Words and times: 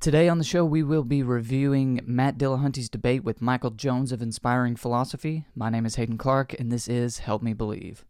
Today 0.00 0.28
on 0.28 0.38
the 0.38 0.44
show, 0.44 0.64
we 0.64 0.84
will 0.84 1.02
be 1.02 1.24
reviewing 1.24 2.00
Matt 2.06 2.38
Dillahunty's 2.38 2.88
debate 2.88 3.24
with 3.24 3.42
Michael 3.42 3.72
Jones 3.72 4.12
of 4.12 4.22
Inspiring 4.22 4.76
Philosophy. 4.76 5.46
My 5.56 5.70
name 5.70 5.84
is 5.84 5.96
Haden 5.96 6.18
Clark, 6.18 6.54
and 6.56 6.70
this 6.70 6.86
is 6.86 7.18
Help 7.18 7.42
Me 7.42 7.52
Believe. 7.52 8.04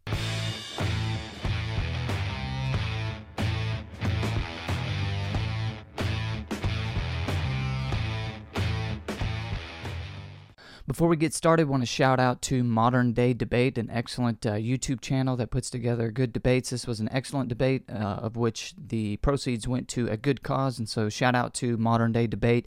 Before 10.98 11.10
we 11.10 11.16
get 11.16 11.32
started, 11.32 11.68
I 11.68 11.70
want 11.70 11.82
to 11.84 11.86
shout 11.86 12.18
out 12.18 12.42
to 12.42 12.64
Modern 12.64 13.12
Day 13.12 13.32
Debate, 13.32 13.78
an 13.78 13.88
excellent 13.88 14.44
uh, 14.44 14.54
YouTube 14.54 15.00
channel 15.00 15.36
that 15.36 15.48
puts 15.48 15.70
together 15.70 16.10
good 16.10 16.32
debates. 16.32 16.70
This 16.70 16.88
was 16.88 16.98
an 16.98 17.08
excellent 17.12 17.48
debate, 17.48 17.84
uh, 17.88 17.94
of 17.94 18.34
which 18.34 18.74
the 18.76 19.16
proceeds 19.18 19.68
went 19.68 19.86
to 19.90 20.08
a 20.08 20.16
good 20.16 20.42
cause, 20.42 20.76
and 20.76 20.88
so 20.88 21.08
shout 21.08 21.36
out 21.36 21.54
to 21.54 21.76
Modern 21.76 22.10
Day 22.10 22.26
Debate. 22.26 22.66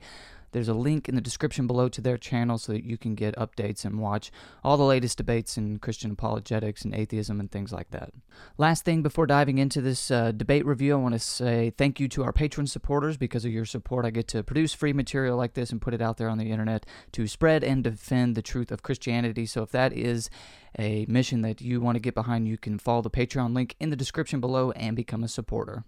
There's 0.51 0.67
a 0.67 0.73
link 0.73 1.07
in 1.07 1.15
the 1.15 1.21
description 1.21 1.67
below 1.67 1.89
to 1.89 2.01
their 2.01 2.17
channel 2.17 2.57
so 2.57 2.73
that 2.73 2.83
you 2.83 2.97
can 2.97 3.15
get 3.15 3.35
updates 3.35 3.85
and 3.85 3.99
watch 3.99 4.31
all 4.63 4.77
the 4.77 4.83
latest 4.83 5.17
debates 5.17 5.57
in 5.57 5.79
Christian 5.79 6.11
apologetics 6.11 6.83
and 6.83 6.93
atheism 6.93 7.39
and 7.39 7.51
things 7.51 7.71
like 7.71 7.91
that. 7.91 8.11
Last 8.57 8.85
thing 8.85 9.01
before 9.01 9.25
diving 9.25 9.57
into 9.57 9.81
this 9.81 10.11
uh, 10.11 10.31
debate 10.31 10.65
review, 10.65 10.93
I 10.93 10.97
want 10.97 11.13
to 11.13 11.19
say 11.19 11.71
thank 11.77 11.99
you 11.99 12.07
to 12.09 12.23
our 12.23 12.33
patron 12.33 12.67
supporters. 12.67 13.17
Because 13.17 13.45
of 13.45 13.51
your 13.51 13.65
support, 13.65 14.05
I 14.05 14.09
get 14.09 14.27
to 14.29 14.43
produce 14.43 14.73
free 14.73 14.93
material 14.93 15.37
like 15.37 15.53
this 15.53 15.71
and 15.71 15.81
put 15.81 15.93
it 15.93 16.01
out 16.01 16.17
there 16.17 16.29
on 16.29 16.37
the 16.37 16.51
internet 16.51 16.85
to 17.13 17.27
spread 17.27 17.63
and 17.63 17.83
defend 17.83 18.35
the 18.35 18.41
truth 18.41 18.71
of 18.71 18.83
Christianity. 18.83 19.45
So 19.45 19.63
if 19.63 19.71
that 19.71 19.93
is 19.93 20.29
a 20.77 21.05
mission 21.07 21.41
that 21.41 21.61
you 21.61 21.81
want 21.81 21.95
to 21.95 22.01
get 22.01 22.15
behind, 22.15 22.47
you 22.47 22.57
can 22.57 22.79
follow 22.79 23.01
the 23.01 23.09
Patreon 23.09 23.53
link 23.53 23.75
in 23.79 23.89
the 23.89 23.95
description 23.95 24.39
below 24.39 24.71
and 24.71 24.95
become 24.95 25.23
a 25.23 25.27
supporter. 25.27 25.83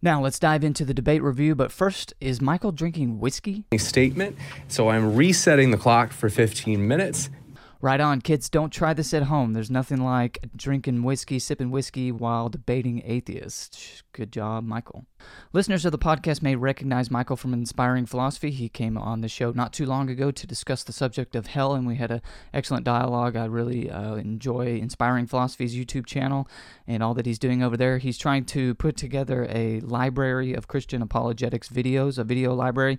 Now, 0.00 0.20
let's 0.20 0.38
dive 0.38 0.62
into 0.62 0.84
the 0.84 0.94
debate 0.94 1.22
review, 1.24 1.56
but 1.56 1.72
first, 1.72 2.14
is 2.20 2.40
Michael 2.40 2.70
drinking 2.70 3.18
whiskey? 3.18 3.64
statement. 3.78 4.36
So 4.68 4.90
I'm 4.90 5.16
resetting 5.16 5.72
the 5.72 5.76
clock 5.76 6.12
for 6.12 6.28
15 6.28 6.86
minutes. 6.86 7.30
Right 7.80 8.00
on, 8.00 8.20
kids. 8.22 8.50
Don't 8.50 8.72
try 8.72 8.92
this 8.92 9.14
at 9.14 9.24
home. 9.24 9.52
There's 9.52 9.70
nothing 9.70 10.02
like 10.02 10.40
drinking 10.56 11.04
whiskey, 11.04 11.38
sipping 11.38 11.70
whiskey 11.70 12.10
while 12.10 12.48
debating 12.48 13.02
atheists. 13.04 14.02
Good 14.12 14.32
job, 14.32 14.64
Michael. 14.64 15.06
Listeners 15.52 15.84
of 15.84 15.92
the 15.92 15.98
podcast 15.98 16.42
may 16.42 16.56
recognize 16.56 17.08
Michael 17.08 17.36
from 17.36 17.52
Inspiring 17.52 18.04
Philosophy. 18.04 18.50
He 18.50 18.68
came 18.68 18.98
on 18.98 19.20
the 19.20 19.28
show 19.28 19.52
not 19.52 19.72
too 19.72 19.86
long 19.86 20.10
ago 20.10 20.32
to 20.32 20.44
discuss 20.44 20.82
the 20.82 20.92
subject 20.92 21.36
of 21.36 21.46
hell, 21.46 21.72
and 21.74 21.86
we 21.86 21.94
had 21.94 22.10
an 22.10 22.20
excellent 22.52 22.84
dialogue. 22.84 23.36
I 23.36 23.44
really 23.44 23.88
uh, 23.88 24.16
enjoy 24.16 24.78
Inspiring 24.78 25.28
Philosophy's 25.28 25.76
YouTube 25.76 26.04
channel 26.04 26.48
and 26.88 27.00
all 27.00 27.14
that 27.14 27.26
he's 27.26 27.38
doing 27.38 27.62
over 27.62 27.76
there. 27.76 27.98
He's 27.98 28.18
trying 28.18 28.44
to 28.46 28.74
put 28.74 28.96
together 28.96 29.46
a 29.50 29.78
library 29.82 30.52
of 30.52 30.66
Christian 30.66 31.00
apologetics 31.00 31.68
videos, 31.68 32.18
a 32.18 32.24
video 32.24 32.54
library, 32.54 32.98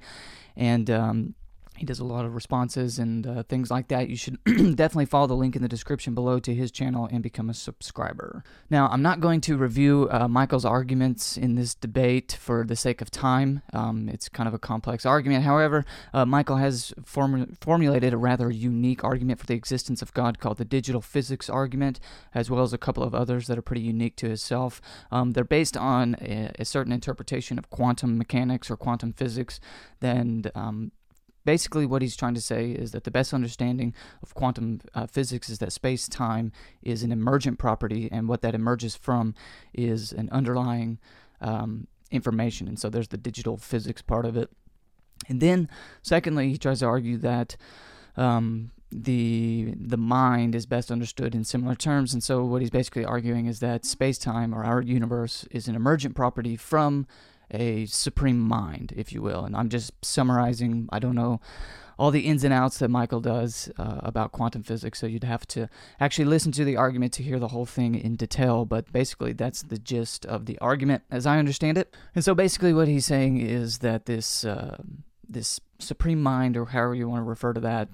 and 0.55 0.89
um, 0.89 1.35
he 1.79 1.85
does 1.85 1.99
a 1.99 2.03
lot 2.03 2.25
of 2.25 2.35
responses 2.35 2.99
and 2.99 3.25
uh, 3.25 3.43
things 3.43 3.71
like 3.71 3.87
that. 3.87 4.09
You 4.09 4.17
should 4.17 4.37
definitely 4.45 5.05
follow 5.05 5.27
the 5.27 5.35
link 5.35 5.55
in 5.55 5.61
the 5.61 5.69
description 5.69 6.13
below 6.13 6.37
to 6.39 6.53
his 6.53 6.71
channel 6.71 7.07
and 7.09 7.23
become 7.23 7.49
a 7.49 7.53
subscriber. 7.53 8.43
Now, 8.69 8.89
I'm 8.89 9.01
not 9.01 9.21
going 9.21 9.39
to 9.41 9.55
review 9.55 10.09
uh, 10.11 10.27
Michael's 10.27 10.65
arguments 10.65 11.37
in 11.37 11.55
this 11.55 11.73
debate 11.73 12.37
for 12.37 12.65
the 12.65 12.75
sake 12.75 13.01
of 13.01 13.09
time. 13.09 13.61
Um, 13.71 14.09
it's 14.09 14.27
kind 14.27 14.47
of 14.47 14.53
a 14.53 14.59
complex 14.59 15.05
argument. 15.05 15.45
However, 15.45 15.85
uh, 16.13 16.25
Michael 16.25 16.57
has 16.57 16.93
form- 17.05 17.55
formulated 17.61 18.13
a 18.13 18.17
rather 18.17 18.51
unique 18.51 19.03
argument 19.03 19.39
for 19.39 19.45
the 19.45 19.55
existence 19.55 20.01
of 20.01 20.13
God 20.13 20.39
called 20.39 20.57
the 20.57 20.65
digital 20.65 21.01
physics 21.01 21.49
argument, 21.49 22.01
as 22.35 22.51
well 22.51 22.63
as 22.63 22.73
a 22.73 22.77
couple 22.77 23.03
of 23.03 23.15
others 23.15 23.47
that 23.47 23.57
are 23.57 23.61
pretty 23.61 23.81
unique 23.81 24.17
to 24.17 24.27
himself. 24.27 24.81
Um, 25.11 25.31
they're 25.31 25.45
based 25.45 25.77
on 25.77 26.17
a, 26.19 26.51
a, 26.59 26.65
certain 26.65 26.91
interpretation 26.91 27.57
of 27.57 27.69
quantum 27.69 28.17
mechanics 28.17 28.69
or 28.69 28.75
quantum 28.75 29.13
physics. 29.13 29.59
Then 30.01 30.43
um, 30.55 30.91
basically 31.45 31.85
what 31.85 32.01
he's 32.01 32.15
trying 32.15 32.33
to 32.35 32.41
say 32.41 32.71
is 32.71 32.91
that 32.91 33.03
the 33.03 33.11
best 33.11 33.33
understanding 33.33 33.93
of 34.21 34.33
quantum 34.33 34.81
uh, 34.93 35.07
physics 35.07 35.49
is 35.49 35.59
that 35.59 35.71
space-time 35.71 36.51
is 36.81 37.03
an 37.03 37.11
emergent 37.11 37.59
property 37.59 38.09
and 38.11 38.27
what 38.27 38.41
that 38.41 38.55
emerges 38.55 38.95
from 38.95 39.33
is 39.73 40.11
an 40.11 40.29
underlying 40.31 40.99
um, 41.41 41.87
information. 42.11 42.67
And 42.67 42.79
so 42.79 42.89
there's 42.89 43.09
the 43.09 43.17
digital 43.17 43.57
physics 43.57 44.01
part 44.01 44.25
of 44.25 44.35
it. 44.35 44.49
And 45.27 45.41
then 45.41 45.69
secondly 46.01 46.49
he 46.49 46.57
tries 46.57 46.79
to 46.79 46.85
argue 46.85 47.17
that 47.17 47.55
um, 48.15 48.71
the 48.91 49.75
the 49.79 49.97
mind 49.97 50.55
is 50.55 50.65
best 50.65 50.91
understood 50.91 51.35
in 51.35 51.43
similar 51.43 51.75
terms. 51.75 52.13
And 52.13 52.23
so 52.23 52.43
what 52.43 52.61
he's 52.61 52.71
basically 52.71 53.05
arguing 53.05 53.45
is 53.45 53.59
that 53.59 53.85
space-time 53.85 54.53
or 54.53 54.63
our 54.63 54.81
universe 54.81 55.45
is 55.51 55.67
an 55.67 55.75
emergent 55.75 56.15
property 56.15 56.55
from 56.55 57.05
a 57.51 57.85
supreme 57.85 58.39
mind, 58.39 58.93
if 58.95 59.13
you 59.13 59.21
will. 59.21 59.45
And 59.45 59.55
I'm 59.55 59.69
just 59.69 59.93
summarizing, 60.03 60.87
I 60.91 60.99
don't 60.99 61.15
know 61.15 61.39
all 61.97 62.11
the 62.11 62.21
ins 62.21 62.45
and 62.45 62.53
outs 62.53 62.77
that 62.77 62.87
Michael 62.87 63.19
does 63.19 63.69
uh, 63.77 63.99
about 64.03 64.31
quantum 64.31 64.63
physics, 64.63 64.99
so 64.99 65.05
you'd 65.05 65.25
have 65.25 65.45
to 65.47 65.67
actually 65.99 66.23
listen 66.25 66.51
to 66.53 66.63
the 66.63 66.77
argument 66.77 67.11
to 67.13 67.23
hear 67.23 67.39
the 67.39 67.49
whole 67.49 67.65
thing 67.65 67.93
in 67.93 68.15
detail. 68.15 68.63
But 68.63 68.91
basically, 68.93 69.33
that's 69.33 69.63
the 69.63 69.77
gist 69.77 70.25
of 70.25 70.45
the 70.45 70.57
argument 70.59 71.03
as 71.11 71.25
I 71.25 71.39
understand 71.39 71.77
it. 71.77 71.93
And 72.15 72.23
so 72.23 72.33
basically, 72.33 72.73
what 72.73 72.87
he's 72.87 73.05
saying 73.05 73.41
is 73.41 73.79
that 73.79 74.05
this. 74.05 74.45
Uh, 74.45 74.77
this 75.31 75.59
supreme 75.77 76.23
mind, 76.23 76.57
or 76.57 76.65
however 76.65 76.95
you 76.95 77.07
want 77.07 77.21
to 77.21 77.29
refer 77.29 77.53
to 77.53 77.59
that, 77.59 77.87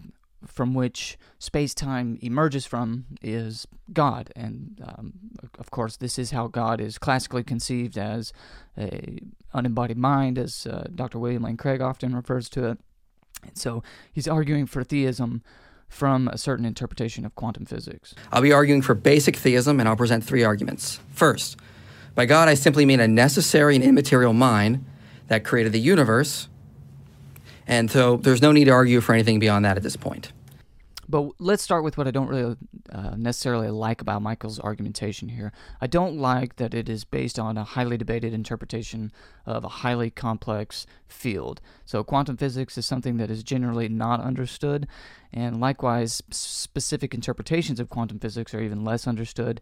from 0.45 0.73
which 0.73 1.17
space 1.39 1.73
time 1.73 2.17
emerges 2.21 2.65
from 2.65 3.05
is 3.21 3.67
God. 3.93 4.31
And 4.35 4.81
um, 4.85 5.13
of 5.57 5.71
course, 5.71 5.97
this 5.97 6.19
is 6.19 6.31
how 6.31 6.47
God 6.47 6.79
is 6.79 6.97
classically 6.97 7.43
conceived 7.43 7.97
as 7.97 8.33
a 8.77 9.19
unembodied 9.53 9.97
mind, 9.97 10.37
as 10.37 10.67
uh, 10.67 10.87
Dr. 10.93 11.19
William 11.19 11.43
Lane 11.43 11.57
Craig 11.57 11.81
often 11.81 12.15
refers 12.15 12.49
to 12.49 12.65
it. 12.65 12.79
And 13.43 13.57
so 13.57 13.83
he's 14.11 14.27
arguing 14.27 14.65
for 14.65 14.83
theism 14.83 15.41
from 15.87 16.27
a 16.27 16.37
certain 16.37 16.65
interpretation 16.65 17.25
of 17.25 17.35
quantum 17.35 17.65
physics. 17.65 18.13
I'll 18.31 18.41
be 18.41 18.51
arguing 18.51 18.81
for 18.81 18.95
basic 18.95 19.35
theism, 19.35 19.79
and 19.79 19.87
I'll 19.87 19.95
present 19.95 20.23
three 20.23 20.43
arguments. 20.43 20.99
First, 21.11 21.57
by 22.15 22.25
God, 22.25 22.47
I 22.47 22.53
simply 22.53 22.85
mean 22.85 22.99
a 22.99 23.07
necessary 23.07 23.75
and 23.75 23.83
immaterial 23.83 24.33
mind 24.33 24.85
that 25.27 25.43
created 25.43 25.71
the 25.71 25.79
universe. 25.79 26.47
And 27.67 27.89
so 27.89 28.17
there's 28.17 28.41
no 28.41 28.51
need 28.51 28.65
to 28.65 28.71
argue 28.71 29.01
for 29.01 29.13
anything 29.13 29.39
beyond 29.39 29.65
that 29.65 29.77
at 29.77 29.83
this 29.83 29.95
point. 29.95 30.31
But 31.07 31.39
let's 31.39 31.61
start 31.61 31.83
with 31.83 31.97
what 31.97 32.07
I 32.07 32.11
don't 32.11 32.27
really 32.27 32.55
uh, 32.91 33.15
necessarily 33.15 33.69
like 33.69 34.01
about 34.01 34.23
Michael's 34.23 34.59
argumentation 34.59 35.29
here. 35.29 35.51
I 35.79 35.87
don't 35.87 36.17
like 36.17 36.55
that 36.55 36.73
it 36.73 36.89
is 36.89 37.03
based 37.03 37.37
on 37.37 37.57
a 37.57 37.63
highly 37.63 37.97
debated 37.97 38.33
interpretation 38.33 39.11
of 39.45 39.63
a 39.63 39.69
highly 39.69 40.09
complex 40.09 40.87
field. 41.07 41.61
So, 41.85 42.03
quantum 42.03 42.37
physics 42.37 42.77
is 42.77 42.87
something 42.87 43.17
that 43.17 43.29
is 43.29 43.43
generally 43.43 43.87
not 43.87 44.19
understood, 44.19 44.87
and 45.31 45.59
likewise, 45.59 46.23
specific 46.31 47.13
interpretations 47.13 47.79
of 47.79 47.89
quantum 47.89 48.17
physics 48.17 48.53
are 48.55 48.61
even 48.61 48.83
less 48.83 49.07
understood. 49.07 49.61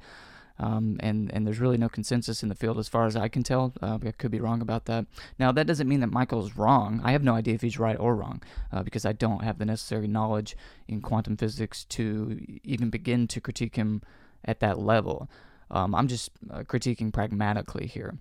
Um, 0.59 0.97
and 0.99 1.33
and 1.33 1.47
there's 1.47 1.59
really 1.59 1.77
no 1.77 1.89
consensus 1.89 2.43
in 2.43 2.49
the 2.49 2.55
field 2.55 2.77
as 2.77 2.87
far 2.87 3.05
as 3.05 3.15
I 3.15 3.27
can 3.27 3.43
tell. 3.43 3.73
Uh, 3.81 3.97
I 4.05 4.11
could 4.11 4.31
be 4.31 4.39
wrong 4.39 4.61
about 4.61 4.85
that. 4.85 5.05
Now 5.39 5.51
that 5.51 5.65
doesn't 5.65 5.87
mean 5.87 5.99
that 6.01 6.11
Michael's 6.11 6.55
wrong. 6.55 7.01
I 7.03 7.11
have 7.11 7.23
no 7.23 7.33
idea 7.33 7.55
if 7.55 7.61
he's 7.61 7.79
right 7.79 7.97
or 7.99 8.15
wrong 8.15 8.41
uh, 8.71 8.83
because 8.83 9.05
I 9.05 9.13
don't 9.13 9.43
have 9.43 9.57
the 9.57 9.65
necessary 9.65 10.07
knowledge 10.07 10.55
in 10.87 11.01
quantum 11.01 11.37
physics 11.37 11.85
to 11.85 12.39
even 12.63 12.89
begin 12.89 13.27
to 13.29 13.41
critique 13.41 13.75
him 13.75 14.01
at 14.45 14.59
that 14.59 14.77
level. 14.77 15.27
Um, 15.71 15.95
I'm 15.95 16.07
just 16.07 16.29
uh, 16.51 16.59
critiquing 16.59 17.11
pragmatically 17.11 17.87
here. 17.87 18.19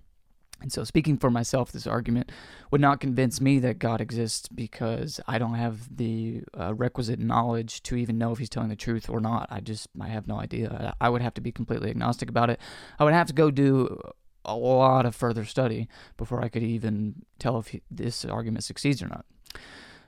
And 0.63 0.71
so, 0.71 0.85
speaking 0.85 1.17
for 1.17 1.29
myself, 1.29 1.71
this 1.71 1.85
argument 1.85 2.31
would 2.71 2.81
not 2.81 3.01
convince 3.01 3.41
me 3.41 3.59
that 3.59 3.79
God 3.79 3.99
exists 3.99 4.47
because 4.47 5.19
I 5.27 5.37
don't 5.37 5.55
have 5.55 5.95
the 5.95 6.43
uh, 6.57 6.73
requisite 6.73 7.19
knowledge 7.19 7.83
to 7.83 7.97
even 7.97 8.17
know 8.17 8.31
if 8.31 8.39
He's 8.39 8.49
telling 8.49 8.69
the 8.69 8.75
truth 8.75 9.09
or 9.09 9.19
not. 9.19 9.47
I 9.51 9.59
just, 9.59 9.89
I 9.99 10.07
have 10.07 10.25
no 10.25 10.39
idea. 10.39 10.95
I 11.01 11.09
would 11.09 11.21
have 11.21 11.33
to 11.35 11.41
be 11.41 11.51
completely 11.51 11.89
agnostic 11.89 12.29
about 12.29 12.49
it. 12.49 12.59
I 12.97 13.03
would 13.03 13.13
have 13.13 13.27
to 13.27 13.33
go 13.33 13.51
do 13.51 13.99
a 14.45 14.55
lot 14.55 15.05
of 15.05 15.15
further 15.15 15.45
study 15.45 15.89
before 16.17 16.41
I 16.41 16.47
could 16.47 16.63
even 16.63 17.23
tell 17.39 17.59
if 17.59 17.67
he, 17.67 17.81
this 17.91 18.23
argument 18.23 18.63
succeeds 18.63 19.03
or 19.03 19.07
not. 19.07 19.25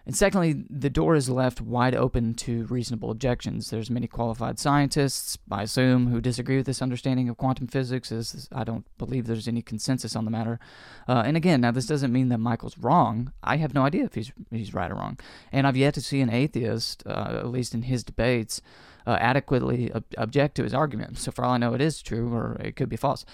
And 0.05 0.15
secondly, 0.15 0.65
the 0.69 0.89
door 0.89 1.15
is 1.15 1.29
left 1.29 1.61
wide 1.61 1.95
open 1.95 2.35
to 2.35 2.65
reasonable 2.65 3.09
objections. 3.09 3.69
There's 3.69 3.89
many 3.89 4.05
qualified 4.07 4.59
scientists, 4.59 5.37
I 5.49 5.63
assume, 5.63 6.07
who 6.07 6.21
disagree 6.21 6.57
with 6.57 6.67
this 6.67 6.81
understanding 6.81 7.27
of 7.27 7.37
quantum 7.37 7.67
physics, 7.67 8.11
as 8.11 8.47
I 8.51 8.63
don't 8.63 8.85
believe 8.99 9.25
there's 9.25 9.47
any 9.47 9.63
consensus 9.63 10.15
on 10.15 10.25
the 10.25 10.31
matter. 10.31 10.59
Uh, 11.07 11.23
and 11.25 11.35
again, 11.35 11.61
now 11.61 11.71
this 11.71 11.87
doesn't 11.87 12.13
mean 12.13 12.29
that 12.29 12.37
Michael's 12.37 12.77
wrong. 12.77 13.31
I 13.43 13.57
have 13.57 13.73
no 13.73 13.83
idea 13.83 14.05
if 14.05 14.13
he's 14.13 14.31
he's 14.51 14.73
right 14.75 14.91
or 14.91 14.95
wrong. 14.95 15.19
And 15.51 15.65
I've 15.65 15.77
yet 15.77 15.95
to 15.95 16.01
see 16.01 16.21
an 16.21 16.29
atheist, 16.29 17.03
uh, 17.07 17.37
at 17.39 17.49
least 17.49 17.73
in 17.73 17.83
his 17.83 18.03
debates, 18.03 18.61
uh, 19.07 19.17
adequately 19.19 19.91
ob- 19.91 20.03
object 20.19 20.55
to 20.55 20.63
his 20.63 20.73
argument. 20.73 21.17
So 21.17 21.31
for 21.31 21.43
all 21.43 21.53
I 21.53 21.57
know, 21.57 21.73
it 21.73 21.81
is 21.81 22.03
true, 22.03 22.31
or 22.31 22.57
it 22.59 22.75
could 22.75 22.89
be 22.89 22.95
false. 22.95 23.25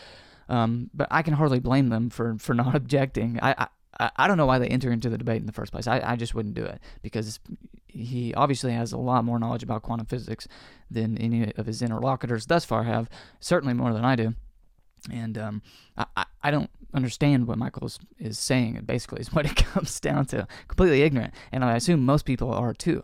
Um, 0.47 0.89
but 0.93 1.07
I 1.11 1.21
can 1.21 1.33
hardly 1.33 1.59
blame 1.59 1.89
them 1.89 2.09
for, 2.09 2.37
for 2.37 2.53
not 2.53 2.75
objecting. 2.81 3.39
I, 3.41 3.55
I 3.57 3.67
I, 4.15 4.27
don't 4.27 4.37
know 4.37 4.45
why 4.45 4.57
they 4.57 4.67
enter 4.67 4.91
into 4.91 5.09
the 5.09 5.17
debate 5.17 5.41
in 5.41 5.45
the 5.45 5.51
first 5.51 5.71
place. 5.71 5.87
I, 5.87 6.01
I 6.03 6.15
just 6.15 6.33
wouldn't 6.33 6.55
do 6.55 6.63
it 6.63 6.79
because 7.01 7.39
he 7.87 8.33
obviously 8.33 8.71
has 8.71 8.91
a 8.91 8.97
lot 8.97 9.25
more 9.25 9.37
knowledge 9.37 9.63
about 9.63 9.83
quantum 9.83 10.07
physics 10.07 10.47
than 10.89 11.17
any 11.17 11.53
of 11.55 11.65
his 11.65 11.81
interlocutors 11.81 12.45
thus 12.45 12.65
far 12.65 12.83
have, 12.83 13.09
certainly 13.39 13.73
more 13.73 13.93
than 13.93 14.05
I 14.05 14.15
do. 14.15 14.33
And 15.11 15.37
um, 15.37 15.61
I, 15.97 16.25
I 16.43 16.51
don't 16.51 16.69
understand 16.93 17.47
what 17.47 17.57
Michael 17.57 17.89
is, 18.19 18.39
saying, 18.39 18.81
basically, 18.85 19.21
is 19.21 19.33
what 19.33 19.45
it 19.45 19.55
comes 19.73 19.99
down 19.99 20.25
to. 20.27 20.47
Completely 20.67 21.01
ignorant. 21.01 21.33
And 21.51 21.63
I 21.63 21.75
assume 21.75 22.05
most 22.05 22.25
people 22.25 22.51
are 22.51 22.73
too. 22.73 23.03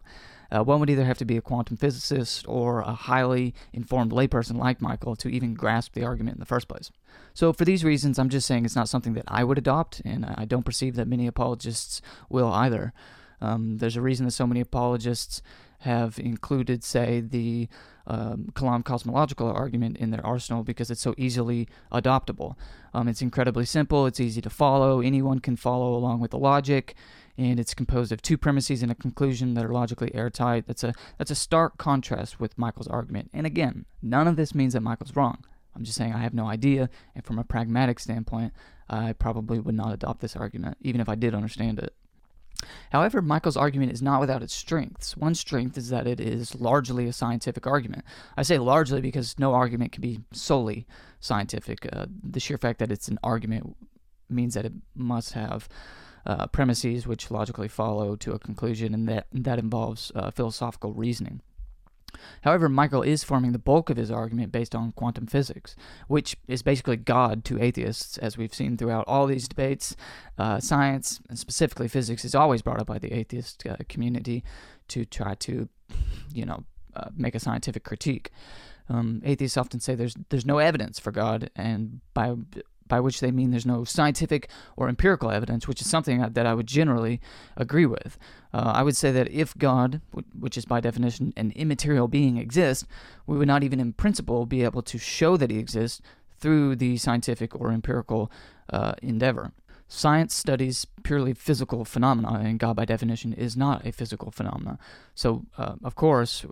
Uh, 0.52 0.64
one 0.64 0.80
would 0.80 0.90
either 0.90 1.06
have 1.06 1.18
to 1.18 1.26
be 1.26 1.38
a 1.38 1.42
quantum 1.42 1.78
physicist 1.78 2.46
or 2.48 2.82
a 2.82 2.94
highly 2.94 3.54
informed 3.74 4.12
layperson 4.12 4.58
like 4.58 4.82
Michael 4.82 5.16
to 5.16 5.30
even 5.30 5.54
grasp 5.54 5.94
the 5.94 6.04
argument 6.04 6.36
in 6.36 6.40
the 6.40 6.46
first 6.46 6.68
place. 6.68 6.92
So, 7.34 7.54
for 7.54 7.66
these 7.66 7.84
reasons, 7.84 8.18
I'm 8.18 8.30
just 8.30 8.48
saying 8.48 8.66
it's 8.66 8.76
not 8.76 8.90
something 8.90 9.14
that 9.14 9.26
I 9.28 9.44
would 9.44 9.58
adopt, 9.58 10.02
and 10.06 10.26
I 10.26 10.46
don't 10.46 10.66
perceive 10.66 10.96
that 10.96 11.08
many 11.08 11.28
apologists 11.28 12.02
will 12.30 12.52
either. 12.52 12.94
Um, 13.42 13.78
there's 13.78 13.98
a 13.98 14.02
reason 14.02 14.26
that 14.26 14.32
so 14.32 14.48
many 14.48 14.62
apologists 14.62 15.42
have 15.80 16.18
included, 16.18 16.84
say, 16.84 17.22
the 17.22 17.68
um, 18.08 18.48
Kalam 18.54 18.84
cosmological 18.84 19.52
argument 19.52 19.98
in 19.98 20.12
their 20.12 20.26
arsenal 20.26 20.64
because 20.64 20.90
it's 20.90 21.02
so 21.02 21.14
easily 21.18 21.68
adoptable. 21.92 22.56
Um, 22.94 23.08
it's 23.08 23.22
incredibly 23.22 23.66
simple, 23.66 24.06
it's 24.06 24.20
easy 24.20 24.42
to 24.42 24.50
follow, 24.50 25.02
anyone 25.02 25.40
can 25.40 25.56
follow 25.56 25.94
along 25.94 26.20
with 26.22 26.32
the 26.32 26.40
logic, 26.40 26.96
and 27.38 27.60
it's 27.60 27.74
composed 27.74 28.12
of 28.12 28.22
two 28.22 28.38
premises 28.38 28.82
and 28.82 28.92
a 28.92 28.96
conclusion 28.96 29.54
that 29.54 29.66
are 29.66 29.74
logically 29.74 30.14
airtight. 30.16 30.66
That's 30.68 30.84
a 30.84 30.94
that's 31.18 31.32
a 31.32 31.36
stark 31.36 31.78
contrast 31.78 32.40
with 32.40 32.58
Michael's 32.58 32.88
argument. 32.88 33.30
And 33.34 33.46
again, 33.46 33.86
none 34.02 34.28
of 34.28 34.36
this 34.36 34.56
means 34.56 34.74
that 34.74 34.82
Michael's 34.82 35.16
wrong. 35.16 35.44
I'm 35.76 35.84
just 35.84 35.98
saying 35.98 36.14
I 36.14 36.24
have 36.24 36.34
no 36.34 36.48
idea, 36.48 36.90
and 37.14 37.24
from 37.24 37.38
a 37.38 37.44
pragmatic 37.44 38.00
standpoint, 38.00 38.52
I 38.90 39.14
probably 39.14 39.60
would 39.60 39.76
not 39.76 39.94
adopt 39.94 40.22
this 40.22 40.36
argument, 40.36 40.78
even 40.82 41.00
if 41.00 41.08
I 41.08 41.14
did 41.16 41.36
understand 41.36 41.78
it. 41.78 41.94
However, 42.92 43.22
Michael's 43.22 43.58
argument 43.58 43.92
is 43.92 44.02
not 44.02 44.20
without 44.20 44.42
its 44.42 44.56
strengths. 44.56 45.16
One 45.16 45.36
strength 45.36 45.78
is 45.78 45.90
that 45.90 46.08
it 46.08 46.20
is 46.20 46.60
largely 46.60 47.08
a 47.08 47.14
scientific 47.14 47.68
argument. 47.68 48.04
I 48.36 48.42
say 48.42 48.58
largely 48.58 49.02
because 49.02 49.38
no 49.38 49.54
argument 49.54 49.92
can 49.92 50.02
be 50.02 50.22
solely 50.32 50.88
scientific. 51.20 51.88
Uh, 51.94 52.08
the 52.24 52.40
sheer 52.40 52.58
fact 52.58 52.80
that 52.80 52.92
it's 52.92 53.08
an 53.08 53.20
argument 53.24 53.76
means 54.30 54.56
that 54.56 54.66
it 54.66 54.74
must 54.96 55.34
have 55.34 55.70
uh, 56.28 56.46
premises 56.48 57.08
which 57.08 57.32
logically 57.32 57.70
follow 57.70 58.16
to 58.18 58.34
a 58.34 58.40
conclusion, 58.40 58.94
and 58.94 59.08
that 59.08 59.28
that 59.32 59.58
involves 59.58 60.12
uh, 60.14 60.30
philosophical 60.30 60.94
reasoning. 60.94 61.42
However, 62.42 62.68
Michael 62.68 63.02
is 63.02 63.24
forming 63.24 63.52
the 63.52 63.60
bulk 63.60 63.90
of 63.90 63.98
his 63.98 64.12
argument 64.12 64.52
based 64.52 64.76
on 64.76 64.92
quantum 64.92 65.28
physics, 65.28 65.76
which 66.08 66.36
is 66.48 66.62
basically 66.62 66.98
God 66.98 67.46
to 67.46 67.62
atheists, 67.62 68.18
as 68.18 68.38
we've 68.38 68.54
seen 68.54 68.78
throughout 68.78 69.06
all 69.08 69.28
these 69.28 69.48
debates. 69.48 69.96
Uh, 70.38 70.60
science, 70.60 71.20
and 71.30 71.40
specifically 71.40 71.88
physics, 71.88 72.26
is 72.26 72.36
always 72.36 72.62
brought 72.62 72.80
up 72.80 72.88
by 72.88 73.00
the 73.00 73.14
atheist 73.14 73.66
uh, 73.66 73.78
community 73.88 74.44
to 74.90 75.06
try 75.06 75.36
to, 75.36 75.70
you 76.34 76.46
know, 76.46 76.64
uh, 76.96 77.10
make 77.16 77.36
a 77.36 77.40
scientific 77.40 77.84
critique. 77.84 78.32
Um, 78.90 79.22
atheists 79.24 79.58
often 79.58 79.80
say 79.80 79.96
there's 79.96 80.16
there's 80.30 80.46
no 80.46 80.60
evidence 80.60 81.00
for 81.00 81.12
God, 81.12 81.50
and 81.56 82.02
by 82.14 82.36
by 82.88 83.00
which 83.00 83.20
they 83.20 83.32
mean 83.32 83.52
there's 83.52 83.66
no 83.66 83.84
scientific 83.84 84.50
or 84.76 84.90
empirical 84.90 85.32
evidence, 85.32 85.68
which 85.68 85.82
is 85.82 85.90
something 85.90 86.20
that 86.22 86.46
I 86.46 86.54
would 86.54 86.68
generally 86.68 87.20
agree 87.56 87.86
with. 87.86 88.18
Uh, 88.54 88.72
I 88.76 88.84
would 88.84 88.96
say 88.96 89.12
that 89.12 89.30
if 89.32 89.58
God, 89.58 90.02
which 90.38 90.58
is 90.58 90.66
by 90.66 90.80
definition 90.80 91.34
an 91.36 91.52
immaterial 91.56 92.08
being, 92.08 92.38
exists, 92.38 92.86
we 93.26 93.38
would 93.38 93.48
not 93.48 93.64
even 93.64 93.80
in 93.80 93.94
principle 93.94 94.46
be 94.46 94.64
able 94.64 94.82
to 94.84 94.98
show 94.98 95.38
that 95.38 95.52
he 95.52 95.60
exists 95.60 96.02
through 96.40 96.76
the 96.76 96.98
scientific 96.98 97.56
or 97.56 97.72
empirical 97.72 98.32
uh, 98.72 98.94
endeavor. 99.02 99.52
Science 99.90 100.36
studies 100.36 100.86
purely 101.04 101.34
physical 101.34 101.86
phenomena, 101.86 102.42
and 102.44 102.60
God, 102.60 102.76
by 102.76 102.84
definition, 102.84 103.32
is 103.32 103.56
not 103.56 103.86
a 103.86 103.92
physical 103.94 104.32
phenomena. 104.32 104.78
So, 105.16 105.46
uh, 105.58 105.76
of 105.84 105.96
course, 105.96 106.46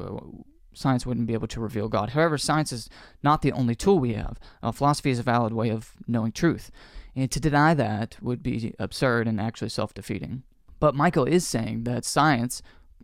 science 0.75 1.05
wouldn't 1.05 1.27
be 1.27 1.33
able 1.33 1.47
to 1.47 1.59
reveal 1.59 1.89
God. 1.89 2.11
However, 2.11 2.37
science 2.37 2.71
is 2.71 2.89
not 3.23 3.41
the 3.41 3.51
only 3.51 3.75
tool 3.75 3.99
we 3.99 4.13
have. 4.13 4.39
Uh, 4.61 4.71
philosophy 4.71 5.11
is 5.11 5.19
a 5.19 5.23
valid 5.23 5.53
way 5.53 5.69
of 5.69 5.93
knowing 6.07 6.31
truth. 6.31 6.71
And 7.15 7.31
to 7.31 7.39
deny 7.39 7.73
that 7.73 8.17
would 8.21 8.43
be 8.43 8.73
absurd 8.77 9.27
and 9.27 9.39
actually 9.39 9.69
self 9.69 9.93
defeating. 9.93 10.43
But 10.79 10.95
Michael 10.95 11.25
is 11.25 11.47
saying 11.47 11.85
that 11.85 12.03
science, 12.03 12.61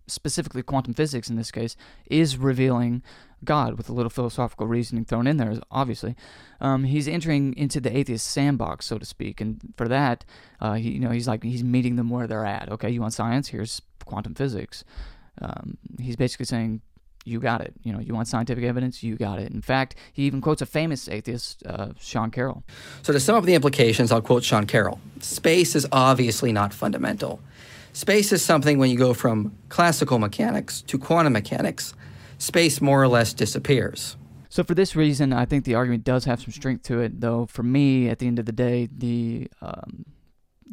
specifically 0.07 0.61
quantum 0.61 0.93
physics 0.93 1.29
in 1.29 1.37
this 1.37 1.51
case, 1.51 1.75
is 2.07 2.37
revealing 2.37 3.01
God 3.43 3.77
with 3.77 3.89
a 3.89 3.93
little 3.93 4.09
philosophical 4.09 4.67
reasoning 4.67 5.05
thrown 5.05 5.27
in 5.27 5.37
there, 5.37 5.55
obviously. 5.71 6.15
Um, 6.59 6.83
he's 6.83 7.07
entering 7.07 7.55
into 7.57 7.79
the 7.79 7.95
atheist 7.95 8.27
sandbox, 8.27 8.85
so 8.85 8.97
to 8.97 9.05
speak. 9.05 9.41
And 9.41 9.73
for 9.77 9.87
that, 9.87 10.25
uh, 10.59 10.73
he, 10.73 10.91
you 10.91 10.99
know, 10.99 11.09
he's 11.09 11.27
like, 11.27 11.43
he's 11.43 11.63
meeting 11.63 11.95
them 11.95 12.09
where 12.09 12.27
they're 12.27 12.45
at. 12.45 12.69
Okay, 12.69 12.89
you 12.89 13.01
want 13.01 13.13
science? 13.13 13.47
Here's 13.47 13.81
quantum 14.05 14.35
physics. 14.35 14.83
Um, 15.41 15.77
he's 15.99 16.15
basically 16.15 16.45
saying 16.45 16.81
you 17.25 17.39
got 17.39 17.61
it. 17.61 17.73
You 17.83 17.93
know, 17.93 17.99
you 17.99 18.13
want 18.13 18.27
scientific 18.27 18.63
evidence, 18.63 19.03
you 19.03 19.15
got 19.15 19.39
it. 19.39 19.51
In 19.51 19.61
fact, 19.61 19.95
he 20.13 20.23
even 20.23 20.41
quotes 20.41 20.61
a 20.61 20.65
famous 20.65 21.07
atheist, 21.07 21.63
uh, 21.65 21.89
Sean 21.99 22.31
Carroll. 22.31 22.63
So, 23.03 23.13
to 23.13 23.19
sum 23.19 23.35
up 23.35 23.43
the 23.43 23.55
implications, 23.55 24.11
I'll 24.11 24.21
quote 24.21 24.43
Sean 24.43 24.65
Carroll 24.65 24.99
Space 25.19 25.75
is 25.75 25.87
obviously 25.91 26.51
not 26.51 26.73
fundamental. 26.73 27.39
Space 27.93 28.31
is 28.31 28.41
something 28.43 28.77
when 28.77 28.89
you 28.89 28.97
go 28.97 29.13
from 29.13 29.55
classical 29.69 30.17
mechanics 30.17 30.81
to 30.83 30.97
quantum 30.97 31.33
mechanics, 31.33 31.93
space 32.37 32.79
more 32.79 33.03
or 33.03 33.07
less 33.07 33.33
disappears. 33.33 34.15
So, 34.49 34.63
for 34.63 34.73
this 34.73 34.95
reason, 34.95 35.31
I 35.33 35.45
think 35.45 35.65
the 35.65 35.75
argument 35.75 36.03
does 36.03 36.25
have 36.25 36.41
some 36.41 36.51
strength 36.51 36.83
to 36.83 37.01
it, 37.01 37.21
though, 37.21 37.45
for 37.45 37.63
me, 37.63 38.09
at 38.09 38.19
the 38.19 38.27
end 38.27 38.39
of 38.39 38.45
the 38.45 38.51
day, 38.51 38.89
the. 38.91 39.47
Um, 39.61 40.05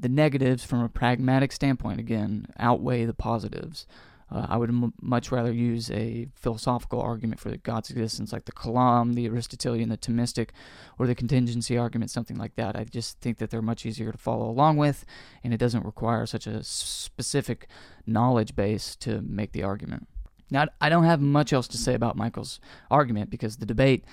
the 0.01 0.09
negatives 0.09 0.65
from 0.65 0.81
a 0.81 0.89
pragmatic 0.89 1.51
standpoint 1.51 1.99
again 1.99 2.47
outweigh 2.57 3.05
the 3.05 3.13
positives. 3.13 3.85
Uh, 4.31 4.47
I 4.49 4.57
would 4.57 4.69
m- 4.69 4.93
much 5.01 5.33
rather 5.33 5.53
use 5.53 5.91
a 5.91 6.29
philosophical 6.35 7.01
argument 7.01 7.41
for 7.41 7.57
God's 7.57 7.91
existence, 7.91 8.33
like 8.33 8.45
the 8.45 8.53
Kalam, 8.53 9.15
the 9.15 9.27
Aristotelian, 9.27 9.89
the 9.89 9.97
Thomistic, 9.97 10.51
or 10.99 11.07
the 11.07 11.15
contingency 11.15 11.79
argument, 11.79 12.11
something 12.11 12.37
like 12.37 12.55
that. 12.57 12.77
I 12.77 12.85
just 12.85 13.21
think 13.21 13.39
that 13.39 13.51
they're 13.51 13.63
much 13.63 13.87
easier 13.87 14.13
to 14.13 14.19
follow 14.19 14.49
along 14.49 14.77
with, 14.77 15.05
and 15.43 15.55
it 15.55 15.59
doesn't 15.59 15.85
require 15.85 16.27
such 16.27 16.47
a 16.47 16.63
specific 16.63 17.69
knowledge 18.07 18.55
base 18.55 18.97
to 18.97 19.23
make 19.23 19.53
the 19.53 19.63
argument. 19.63 20.09
Now, 20.51 20.67
I 20.81 20.89
don't 20.89 21.05
have 21.05 21.21
much 21.21 21.53
else 21.53 21.69
to 21.69 21.79
say 21.79 21.95
about 21.95 22.17
Michael's 22.17 22.61
argument 22.91 23.31
because 23.31 23.57
the 23.57 23.67
debate 23.67 24.05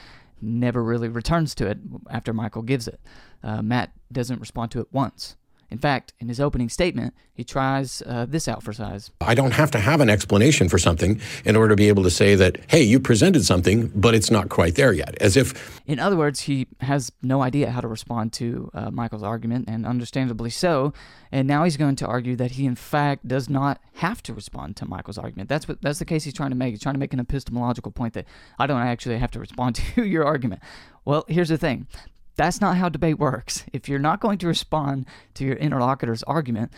never 0.42 0.84
really 0.84 1.08
returns 1.08 1.56
to 1.56 1.68
it 1.68 1.80
after 2.10 2.34
Michael 2.34 2.62
gives 2.62 2.88
it. 2.88 3.00
Uh, 3.44 3.62
Matt 3.62 3.92
doesn't 4.12 4.40
respond 4.40 4.72
to 4.72 4.82
it 4.82 4.88
once. 4.92 5.38
In 5.70 5.78
fact, 5.78 6.14
in 6.20 6.28
his 6.28 6.40
opening 6.40 6.70
statement, 6.70 7.14
he 7.34 7.44
tries 7.44 8.02
uh, 8.06 8.26
this 8.28 8.48
out 8.48 8.64
for 8.64 8.72
size. 8.72 9.12
I 9.20 9.36
don't 9.36 9.52
have 9.52 9.72
to 9.72 9.80
have 9.80 10.00
an 10.00 10.10
explanation 10.10 10.70
for 10.70 10.78
something 10.78 11.20
in 11.44 11.56
order 11.56 11.70
to 11.70 11.76
be 11.76 11.88
able 11.90 12.04
to 12.04 12.10
say 12.10 12.36
that, 12.36 12.60
hey, 12.68 12.82
you 12.82 13.00
presented 13.00 13.44
something, 13.44 13.88
but 13.96 14.16
it's 14.16 14.32
not 14.32 14.50
quite 14.50 14.76
there 14.76 14.94
yet. 14.94 15.16
As 15.20 15.36
if. 15.36 15.82
In 15.86 16.00
other 16.00 16.16
words, 16.16 16.42
he 16.42 16.68
has 16.82 17.12
no 17.22 17.42
idea 17.42 17.72
how 17.72 17.82
to 17.82 17.88
respond 17.88 18.32
to 18.34 18.70
uh, 18.74 18.92
Michael's 18.92 19.24
argument, 19.24 19.68
and 19.68 19.86
understandably 19.86 20.50
so. 20.50 20.94
And 21.32 21.48
now 21.48 21.64
he's 21.64 21.78
going 21.78 21.98
to 21.98 22.08
argue 22.08 22.36
that 22.38 22.52
he, 22.52 22.66
in 22.66 22.76
fact, 22.76 23.28
does 23.28 23.50
not 23.50 23.82
have 23.96 24.24
to 24.24 24.34
respond 24.34 24.78
to 24.78 24.86
Michael's 24.88 25.18
argument. 25.18 25.50
That's 25.50 25.68
what 25.68 25.82
that's 25.82 26.00
the 26.00 26.06
case 26.06 26.24
he's 26.24 26.34
trying 26.34 26.52
to 26.52 26.56
make. 26.56 26.72
He's 26.72 26.82
trying 26.82 26.96
to 26.96 27.00
make 27.00 27.14
an 27.14 27.20
epistemological 27.20 27.92
point 27.92 28.14
that 28.14 28.26
I 28.58 28.68
don't 28.68 28.80
actually 28.80 29.18
have 29.18 29.32
to 29.32 29.40
respond 29.40 29.76
to 29.96 30.06
your 30.06 30.24
argument. 30.24 30.62
Well, 31.04 31.26
here's 31.28 31.50
the 31.50 31.58
thing 31.58 31.88
that's 32.36 32.62
not 32.62 32.78
how 32.78 32.90
debate 32.90 33.20
works. 33.20 33.64
If 33.74 33.88
you're 33.88 34.00
not 34.00 34.20
going 34.20 34.38
to 34.40 34.48
respond 34.48 35.06
to 35.36 35.46
your 35.46 35.56
interlocutor's 35.56 36.24
argument, 36.24 36.72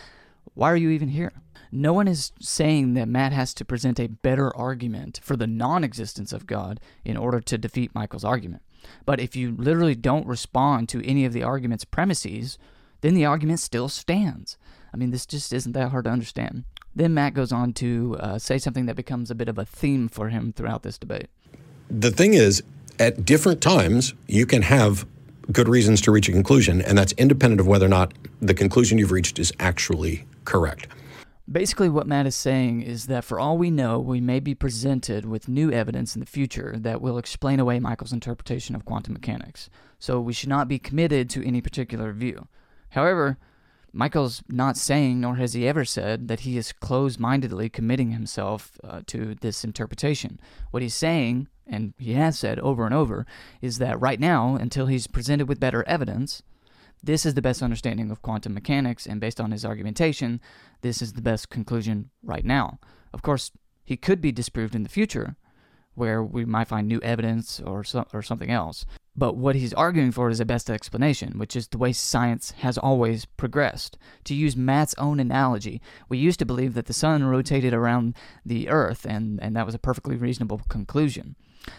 why 0.54 0.70
are 0.70 0.76
you 0.76 0.90
even 0.90 1.08
here? 1.08 1.32
No 1.70 1.92
one 1.92 2.08
is 2.08 2.32
saying 2.40 2.94
that 2.94 3.08
Matt 3.08 3.32
has 3.32 3.52
to 3.54 3.64
present 3.64 4.00
a 4.00 4.08
better 4.08 4.56
argument 4.56 5.20
for 5.22 5.36
the 5.36 5.46
non 5.46 5.84
existence 5.84 6.32
of 6.32 6.46
God 6.46 6.80
in 7.04 7.16
order 7.16 7.40
to 7.40 7.58
defeat 7.58 7.94
Michael's 7.94 8.24
argument. 8.24 8.62
But 9.04 9.20
if 9.20 9.36
you 9.36 9.54
literally 9.56 9.94
don't 9.94 10.26
respond 10.26 10.88
to 10.90 11.06
any 11.06 11.24
of 11.24 11.32
the 11.32 11.42
argument's 11.42 11.84
premises, 11.84 12.58
then 13.00 13.14
the 13.14 13.26
argument 13.26 13.60
still 13.60 13.88
stands. 13.88 14.56
I 14.92 14.96
mean, 14.96 15.10
this 15.10 15.26
just 15.26 15.52
isn't 15.52 15.72
that 15.72 15.90
hard 15.90 16.04
to 16.04 16.10
understand. 16.10 16.64
Then 16.94 17.14
Matt 17.14 17.34
goes 17.34 17.52
on 17.52 17.74
to 17.74 18.16
uh, 18.18 18.38
say 18.38 18.58
something 18.58 18.86
that 18.86 18.96
becomes 18.96 19.30
a 19.30 19.34
bit 19.34 19.48
of 19.48 19.58
a 19.58 19.64
theme 19.64 20.08
for 20.08 20.30
him 20.30 20.52
throughout 20.52 20.82
this 20.82 20.98
debate. 20.98 21.28
The 21.90 22.10
thing 22.10 22.34
is, 22.34 22.62
at 22.98 23.24
different 23.24 23.60
times, 23.60 24.14
you 24.26 24.46
can 24.46 24.62
have 24.62 25.06
good 25.52 25.68
reasons 25.68 26.00
to 26.02 26.10
reach 26.10 26.28
a 26.28 26.32
conclusion, 26.32 26.82
and 26.82 26.96
that's 26.96 27.12
independent 27.12 27.60
of 27.60 27.66
whether 27.66 27.86
or 27.86 27.90
not 27.90 28.12
the 28.40 28.54
conclusion 28.54 28.98
you've 28.98 29.12
reached 29.12 29.38
is 29.38 29.52
actually 29.58 30.26
correct. 30.44 30.88
Basically, 31.50 31.88
what 31.88 32.06
Matt 32.06 32.26
is 32.26 32.36
saying 32.36 32.82
is 32.82 33.06
that 33.06 33.24
for 33.24 33.40
all 33.40 33.56
we 33.56 33.70
know, 33.70 33.98
we 33.98 34.20
may 34.20 34.38
be 34.38 34.54
presented 34.54 35.24
with 35.24 35.48
new 35.48 35.72
evidence 35.72 36.14
in 36.14 36.20
the 36.20 36.26
future 36.26 36.74
that 36.78 37.00
will 37.00 37.16
explain 37.16 37.58
away 37.58 37.80
Michael's 37.80 38.12
interpretation 38.12 38.74
of 38.74 38.84
quantum 38.84 39.14
mechanics. 39.14 39.70
So 39.98 40.20
we 40.20 40.34
should 40.34 40.50
not 40.50 40.68
be 40.68 40.78
committed 40.78 41.30
to 41.30 41.46
any 41.46 41.62
particular 41.62 42.12
view. 42.12 42.48
However, 42.90 43.38
Michael's 43.98 44.44
not 44.48 44.76
saying, 44.76 45.20
nor 45.20 45.34
has 45.36 45.54
he 45.54 45.66
ever 45.66 45.84
said, 45.84 46.28
that 46.28 46.40
he 46.40 46.56
is 46.56 46.70
closed 46.70 47.18
mindedly 47.18 47.68
committing 47.68 48.12
himself 48.12 48.78
uh, 48.84 49.00
to 49.06 49.34
this 49.34 49.64
interpretation. 49.64 50.38
What 50.70 50.84
he's 50.84 50.94
saying 50.94 51.48
and 51.66 51.94
he 51.98 52.12
has 52.12 52.38
said 52.38 52.60
over 52.60 52.86
and 52.86 52.94
over, 52.94 53.26
is 53.60 53.78
that 53.78 54.00
right 54.00 54.20
now, 54.20 54.54
until 54.54 54.86
he's 54.86 55.08
presented 55.08 55.48
with 55.48 55.58
better 55.58 55.82
evidence, 55.88 56.44
this 57.02 57.26
is 57.26 57.34
the 57.34 57.42
best 57.42 57.60
understanding 57.60 58.08
of 58.12 58.22
quantum 58.22 58.54
mechanics, 58.54 59.04
and 59.04 59.20
based 59.20 59.40
on 59.40 59.50
his 59.50 59.64
argumentation, 59.64 60.40
this 60.80 61.02
is 61.02 61.14
the 61.14 61.20
best 61.20 61.50
conclusion 61.50 62.10
right 62.22 62.44
now. 62.44 62.78
Of 63.12 63.22
course, 63.22 63.50
he 63.84 63.96
could 63.96 64.20
be 64.20 64.30
disproved 64.30 64.76
in 64.76 64.84
the 64.84 64.88
future, 64.88 65.34
where 65.94 66.22
we 66.22 66.44
might 66.44 66.68
find 66.68 66.86
new 66.86 67.00
evidence 67.00 67.58
or, 67.60 67.82
so, 67.82 68.06
or 68.12 68.22
something 68.22 68.50
else. 68.50 68.86
But 69.18 69.36
what 69.36 69.56
he's 69.56 69.74
arguing 69.74 70.12
for 70.12 70.30
is 70.30 70.38
a 70.38 70.44
best 70.44 70.70
explanation, 70.70 71.40
which 71.40 71.56
is 71.56 71.66
the 71.66 71.78
way 71.78 71.92
science 71.92 72.52
has 72.58 72.78
always 72.78 73.24
progressed. 73.24 73.98
To 74.24 74.34
use 74.34 74.56
Matt's 74.56 74.94
own 74.96 75.18
analogy, 75.18 75.82
we 76.08 76.18
used 76.18 76.38
to 76.38 76.46
believe 76.46 76.74
that 76.74 76.86
the 76.86 76.92
sun 76.92 77.24
rotated 77.24 77.74
around 77.74 78.14
the 78.46 78.68
earth, 78.68 79.04
and, 79.04 79.42
and 79.42 79.56
that 79.56 79.66
was 79.66 79.74
a 79.74 79.78
perfectly 79.80 80.14
reasonable 80.14 80.60
conclusion. 80.68 81.34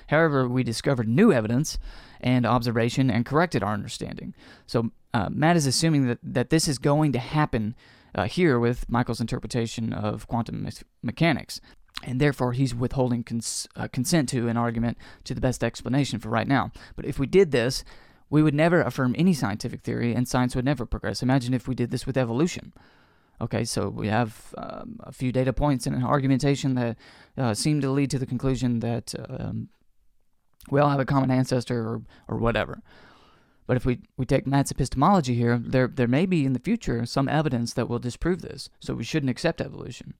However, 0.08 0.50
we 0.50 0.63
discovered 0.63 1.08
new 1.08 1.31
evidence 1.31 1.79
and 2.19 2.46
observation 2.46 3.10
and 3.10 3.25
corrected 3.25 3.63
our 3.63 3.74
understanding. 3.74 4.36
So 4.67 4.91
uh, 5.13 5.29
Matt 5.31 5.55
is 5.55 5.65
assuming 5.65 6.08
that, 6.08 6.19
that 6.22 6.50
this 6.50 6.67
is 6.67 6.77
going 6.77 7.13
to 7.13 7.19
happen 7.19 7.74
uh, 8.13 8.25
here 8.25 8.60
with 8.60 8.89
Michael's 8.89 9.22
interpretation 9.22 9.93
of 9.93 10.27
quantum 10.27 10.63
me- 10.63 10.72
mechanics. 11.01 11.62
And 12.03 12.22
therefore, 12.22 12.53
he's 12.53 12.74
withholding 12.74 13.24
cons- 13.24 13.68
uh, 13.75 13.88
consent 13.89 14.29
to 14.29 14.48
an 14.48 14.58
argument 14.58 14.98
to 15.25 15.34
the 15.34 15.41
best 15.41 15.63
explanation 15.63 16.20
for 16.20 16.29
right 16.29 16.48
now. 16.48 16.72
But 16.96 17.06
if 17.06 17.20
we 17.20 17.27
did 17.27 17.51
this, 17.51 17.84
we 18.29 18.41
would 18.41 18.53
never 18.53 18.82
affirm 18.82 19.15
any 19.18 19.34
scientific 19.34 19.82
theory, 19.82 20.13
and 20.13 20.27
science 20.27 20.56
would 20.56 20.65
never 20.65 20.86
progress. 20.86 21.22
Imagine 21.22 21.53
if 21.53 21.68
we 21.68 21.75
did 21.75 21.91
this 21.91 22.06
with 22.06 22.18
evolution. 22.18 22.74
Okay, 23.41 23.63
so 23.63 23.89
we 23.89 24.08
have 24.08 24.53
um, 24.58 25.00
a 25.01 25.12
few 25.12 25.32
data 25.32 25.53
points 25.53 25.88
and 25.88 25.96
an 25.96 26.03
argumentation 26.03 26.75
that 26.75 26.98
uh, 27.38 27.53
seem 27.53 27.79
to 27.82 27.89
lead 27.89 28.12
to 28.12 28.20
the 28.20 28.25
conclusion 28.25 28.79
that 28.82 29.13
um, 29.29 29.70
we 30.70 30.79
all 30.79 30.89
have 30.89 31.00
a 31.00 31.06
common 31.06 31.32
ancestor 31.32 31.79
or, 31.88 32.01
or 32.27 32.38
whatever. 32.38 32.82
But 33.65 33.77
if 33.77 33.86
we, 33.86 34.00
we 34.18 34.25
take 34.25 34.48
Matt's 34.48 34.72
epistemology 34.72 35.36
here, 35.36 35.58
there, 35.58 35.88
there 35.88 36.08
may 36.08 36.25
be 36.25 36.44
in 36.44 36.53
the 36.53 36.60
future 36.60 37.06
some 37.06 37.29
evidence 37.29 37.74
that 37.74 37.88
will 37.88 38.00
disprove 38.00 38.41
this, 38.41 38.70
so 38.79 38.94
we 38.94 39.03
shouldn't 39.03 39.29
accept 39.29 39.62
evolution. 39.62 40.15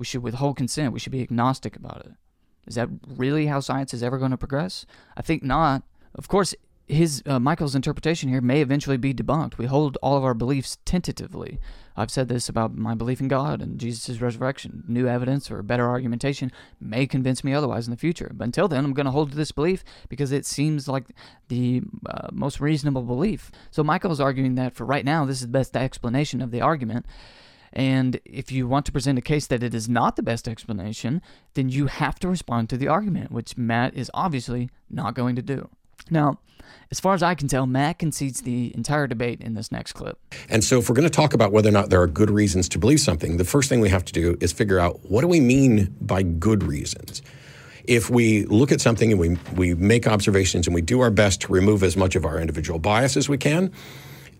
We 0.00 0.06
should 0.06 0.22
withhold 0.22 0.56
consent. 0.56 0.94
We 0.94 0.98
should 0.98 1.12
be 1.12 1.20
agnostic 1.20 1.76
about 1.76 2.06
it. 2.06 2.12
Is 2.66 2.74
that 2.76 2.88
really 3.06 3.46
how 3.46 3.60
science 3.60 3.92
is 3.92 4.02
ever 4.02 4.16
going 4.16 4.30
to 4.30 4.38
progress? 4.38 4.86
I 5.14 5.20
think 5.20 5.42
not. 5.42 5.82
Of 6.14 6.26
course, 6.26 6.54
his 6.88 7.22
uh, 7.26 7.38
Michael's 7.38 7.74
interpretation 7.74 8.30
here 8.30 8.40
may 8.40 8.62
eventually 8.62 8.96
be 8.96 9.12
debunked. 9.12 9.58
We 9.58 9.66
hold 9.66 9.98
all 10.02 10.16
of 10.16 10.24
our 10.24 10.32
beliefs 10.32 10.78
tentatively. 10.86 11.60
I've 11.96 12.10
said 12.10 12.28
this 12.28 12.48
about 12.48 12.74
my 12.74 12.94
belief 12.94 13.20
in 13.20 13.28
God 13.28 13.60
and 13.60 13.78
Jesus' 13.78 14.22
resurrection. 14.22 14.84
New 14.88 15.06
evidence 15.06 15.50
or 15.50 15.62
better 15.62 15.86
argumentation 15.86 16.50
may 16.80 17.06
convince 17.06 17.44
me 17.44 17.52
otherwise 17.52 17.86
in 17.86 17.90
the 17.90 17.98
future. 17.98 18.32
But 18.34 18.44
until 18.44 18.68
then, 18.68 18.84
I'm 18.86 18.94
going 18.94 19.04
to 19.04 19.12
hold 19.12 19.30
to 19.30 19.36
this 19.36 19.52
belief 19.52 19.84
because 20.08 20.32
it 20.32 20.46
seems 20.46 20.88
like 20.88 21.04
the 21.48 21.82
uh, 22.08 22.28
most 22.32 22.58
reasonable 22.58 23.02
belief. 23.02 23.52
So 23.70 23.84
Michael's 23.84 24.20
arguing 24.20 24.54
that 24.54 24.74
for 24.74 24.86
right 24.86 25.04
now, 25.04 25.26
this 25.26 25.36
is 25.36 25.42
the 25.42 25.48
best 25.48 25.76
explanation 25.76 26.40
of 26.40 26.50
the 26.50 26.62
argument. 26.62 27.04
And 27.72 28.20
if 28.24 28.50
you 28.50 28.66
want 28.66 28.86
to 28.86 28.92
present 28.92 29.18
a 29.18 29.22
case 29.22 29.46
that 29.46 29.62
it 29.62 29.74
is 29.74 29.88
not 29.88 30.16
the 30.16 30.22
best 30.22 30.48
explanation, 30.48 31.22
then 31.54 31.68
you 31.68 31.86
have 31.86 32.18
to 32.20 32.28
respond 32.28 32.68
to 32.70 32.76
the 32.76 32.88
argument, 32.88 33.30
which 33.30 33.56
Matt 33.56 33.94
is 33.94 34.10
obviously 34.12 34.70
not 34.88 35.14
going 35.14 35.36
to 35.36 35.42
do. 35.42 35.68
Now, 36.10 36.38
as 36.90 36.98
far 36.98 37.14
as 37.14 37.22
I 37.22 37.34
can 37.34 37.46
tell, 37.46 37.66
Matt 37.66 37.98
concedes 37.98 38.42
the 38.42 38.74
entire 38.74 39.06
debate 39.06 39.40
in 39.40 39.54
this 39.54 39.70
next 39.70 39.92
clip. 39.92 40.18
And 40.48 40.64
so, 40.64 40.78
if 40.78 40.88
we're 40.88 40.94
going 40.94 41.08
to 41.08 41.14
talk 41.14 41.34
about 41.34 41.52
whether 41.52 41.68
or 41.68 41.72
not 41.72 41.90
there 41.90 42.02
are 42.02 42.06
good 42.06 42.30
reasons 42.30 42.68
to 42.70 42.78
believe 42.78 43.00
something, 43.00 43.36
the 43.36 43.44
first 43.44 43.68
thing 43.68 43.80
we 43.80 43.88
have 43.90 44.04
to 44.06 44.12
do 44.12 44.36
is 44.40 44.52
figure 44.52 44.80
out 44.80 45.00
what 45.08 45.20
do 45.20 45.28
we 45.28 45.40
mean 45.40 45.94
by 46.00 46.22
good 46.22 46.62
reasons. 46.62 47.22
If 47.84 48.10
we 48.10 48.44
look 48.46 48.72
at 48.72 48.80
something 48.80 49.10
and 49.12 49.20
we, 49.20 49.38
we 49.54 49.74
make 49.74 50.06
observations 50.06 50.66
and 50.66 50.74
we 50.74 50.82
do 50.82 51.00
our 51.00 51.10
best 51.10 51.40
to 51.42 51.52
remove 51.52 51.82
as 51.82 51.96
much 51.96 52.14
of 52.14 52.24
our 52.24 52.38
individual 52.38 52.78
bias 52.78 53.16
as 53.16 53.28
we 53.28 53.38
can, 53.38 53.72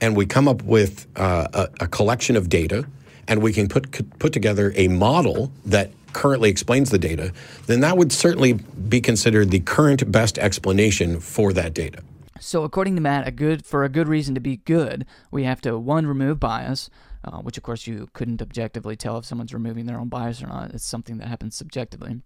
and 0.00 0.16
we 0.16 0.26
come 0.26 0.48
up 0.48 0.62
with 0.62 1.06
uh, 1.16 1.46
a, 1.52 1.84
a 1.84 1.88
collection 1.88 2.36
of 2.36 2.48
data, 2.48 2.86
and 3.28 3.42
we 3.42 3.52
can 3.52 3.68
put 3.68 3.90
put 4.18 4.32
together 4.32 4.72
a 4.76 4.88
model 4.88 5.52
that 5.64 5.90
currently 6.12 6.50
explains 6.50 6.90
the 6.90 6.98
data, 6.98 7.32
then 7.66 7.80
that 7.80 7.96
would 7.96 8.12
certainly 8.12 8.54
be 8.54 9.00
considered 9.00 9.50
the 9.50 9.60
current 9.60 10.10
best 10.10 10.38
explanation 10.38 11.20
for 11.20 11.52
that 11.52 11.72
data. 11.74 12.02
So, 12.40 12.64
according 12.64 12.94
to 12.96 13.02
Matt, 13.02 13.28
a 13.28 13.30
good 13.30 13.66
for 13.66 13.84
a 13.84 13.88
good 13.88 14.08
reason 14.08 14.34
to 14.34 14.40
be 14.40 14.56
good, 14.56 15.04
we 15.30 15.44
have 15.44 15.60
to 15.62 15.78
one 15.78 16.06
remove 16.06 16.40
bias, 16.40 16.88
uh, 17.22 17.38
which 17.38 17.58
of 17.58 17.62
course 17.62 17.86
you 17.86 18.08
couldn't 18.14 18.40
objectively 18.40 18.96
tell 18.96 19.18
if 19.18 19.26
someone's 19.26 19.52
removing 19.52 19.86
their 19.86 20.00
own 20.00 20.08
bias 20.08 20.42
or 20.42 20.46
not. 20.46 20.72
It's 20.72 20.84
something 20.84 21.18
that 21.18 21.28
happens 21.28 21.54
subjectively. 21.54 22.22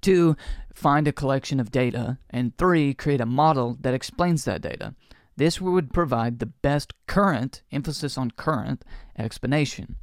Two, 0.00 0.36
find 0.72 1.08
a 1.08 1.12
collection 1.12 1.58
of 1.58 1.72
data, 1.72 2.18
and 2.30 2.56
three, 2.58 2.94
create 2.94 3.20
a 3.20 3.26
model 3.26 3.76
that 3.80 3.94
explains 3.94 4.44
that 4.44 4.60
data. 4.60 4.94
This 5.36 5.60
would 5.60 5.92
provide 5.92 6.38
the 6.38 6.46
best 6.46 6.92
current, 7.06 7.62
emphasis 7.72 8.16
on 8.16 8.30
current, 8.32 8.84
explanation. 9.18 9.96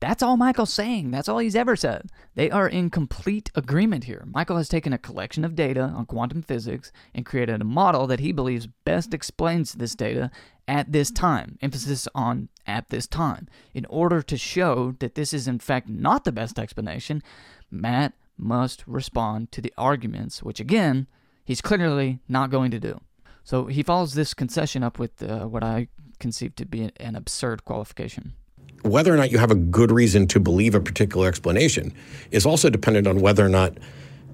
That's 0.00 0.22
all 0.22 0.38
Michael's 0.38 0.72
saying. 0.72 1.10
That's 1.10 1.28
all 1.28 1.38
he's 1.38 1.54
ever 1.54 1.76
said. 1.76 2.10
They 2.34 2.50
are 2.50 2.66
in 2.66 2.88
complete 2.88 3.50
agreement 3.54 4.04
here. 4.04 4.24
Michael 4.26 4.56
has 4.56 4.68
taken 4.68 4.94
a 4.94 4.98
collection 4.98 5.44
of 5.44 5.54
data 5.54 5.82
on 5.82 6.06
quantum 6.06 6.40
physics 6.40 6.90
and 7.14 7.26
created 7.26 7.60
a 7.60 7.64
model 7.64 8.06
that 8.06 8.20
he 8.20 8.32
believes 8.32 8.66
best 8.86 9.12
explains 9.12 9.74
this 9.74 9.94
data 9.94 10.30
at 10.66 10.90
this 10.90 11.10
time. 11.10 11.58
Emphasis 11.60 12.08
on 12.14 12.48
at 12.66 12.88
this 12.88 13.06
time. 13.06 13.46
In 13.74 13.84
order 13.86 14.22
to 14.22 14.38
show 14.38 14.96
that 15.00 15.16
this 15.16 15.34
is 15.34 15.46
in 15.46 15.58
fact 15.58 15.90
not 15.90 16.24
the 16.24 16.32
best 16.32 16.58
explanation, 16.58 17.22
Matt 17.70 18.14
must 18.38 18.82
respond 18.86 19.52
to 19.52 19.60
the 19.60 19.74
arguments, 19.76 20.42
which 20.42 20.60
again, 20.60 21.08
he's 21.44 21.60
clearly 21.60 22.20
not 22.26 22.50
going 22.50 22.70
to 22.70 22.80
do. 22.80 23.00
So 23.44 23.66
he 23.66 23.82
follows 23.82 24.14
this 24.14 24.34
concession 24.34 24.82
up 24.82 24.98
with 24.98 25.22
uh, 25.22 25.46
what 25.46 25.62
I 25.62 25.88
conceive 26.18 26.54
to 26.56 26.66
be 26.66 26.90
an 26.98 27.16
absurd 27.16 27.64
qualification 27.64 28.34
whether 28.82 29.12
or 29.12 29.16
not 29.16 29.30
you 29.30 29.38
have 29.38 29.50
a 29.50 29.56
good 29.56 29.90
reason 29.90 30.26
to 30.28 30.40
believe 30.40 30.74
a 30.74 30.80
particular 30.80 31.28
explanation 31.28 31.92
is 32.30 32.46
also 32.46 32.70
dependent 32.70 33.06
on 33.06 33.20
whether 33.20 33.44
or 33.44 33.48
not 33.48 33.76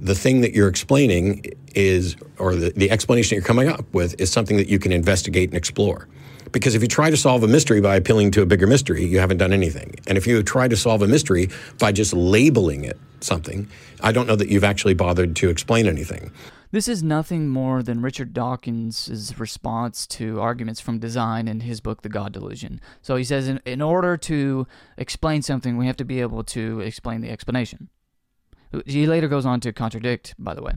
the 0.01 0.15
thing 0.15 0.41
that 0.43 0.53
you're 0.53 0.69
explaining 0.69 1.45
is, 1.75 2.17
or 2.39 2.55
the, 2.55 2.71
the 2.71 2.91
explanation 2.91 3.37
you're 3.37 3.45
coming 3.45 3.69
up 3.69 3.85
with, 3.93 4.19
is 4.21 4.31
something 4.31 4.57
that 4.57 4.69
you 4.69 4.79
can 4.79 4.93
investigate 4.93 5.49
and 5.49 5.57
explore. 5.57 6.07
Because 6.53 6.75
if 6.75 6.83
you 6.83 6.88
try 6.88 7.11
to 7.11 7.17
solve 7.17 7.43
a 7.43 7.49
mystery 7.49 7.81
by 7.81 7.97
appealing 7.97 8.31
to 8.33 8.43
a 8.43 8.47
bigger 8.47 8.67
mystery, 8.67 9.05
you 9.05 9.19
haven't 9.19 9.38
done 9.38 9.53
anything. 9.53 9.97
And 10.07 10.17
if 10.17 10.26
you 10.26 10.43
try 10.43 10.69
to 10.69 10.76
solve 10.76 11.03
a 11.03 11.09
mystery 11.09 11.49
by 11.79 11.93
just 11.93 12.12
labeling 12.12 12.85
it 12.85 12.99
something, 13.21 13.69
I 14.00 14.12
don't 14.12 14.26
know 14.26 14.37
that 14.37 14.49
you've 14.49 14.65
actually 14.65 14.95
bothered 14.95 15.35
to 15.37 15.50
explain 15.50 15.87
anything. 15.87 16.31
This 16.73 16.88
is 16.88 17.03
nothing 17.03 17.49
more 17.49 17.83
than 17.83 18.03
Richard 18.03 18.33
Dawkins' 18.33 19.35
response 19.38 20.07
to 20.09 20.41
arguments 20.41 20.81
from 20.81 20.99
design 20.99 21.49
in 21.49 21.61
his 21.61 21.81
book, 21.81 22.03
The 22.03 22.09
God 22.09 22.33
Delusion. 22.33 22.81
So 23.03 23.17
he 23.17 23.25
says, 23.25 23.49
in, 23.49 23.61
in 23.65 23.81
order 23.81 24.17
to 24.19 24.67
explain 24.97 25.43
something, 25.43 25.76
we 25.76 25.87
have 25.87 25.97
to 25.97 26.05
be 26.05 26.21
able 26.21 26.43
to 26.45 26.81
explain 26.81 27.21
the 27.21 27.31
explanation. 27.31 27.88
He 28.85 29.07
later 29.07 29.29
goes 29.29 29.47
on 29.47 29.61
to 29.61 29.73
contradict, 29.73 30.35
by 30.38 30.55
the 30.55 30.62
way. 30.62 30.73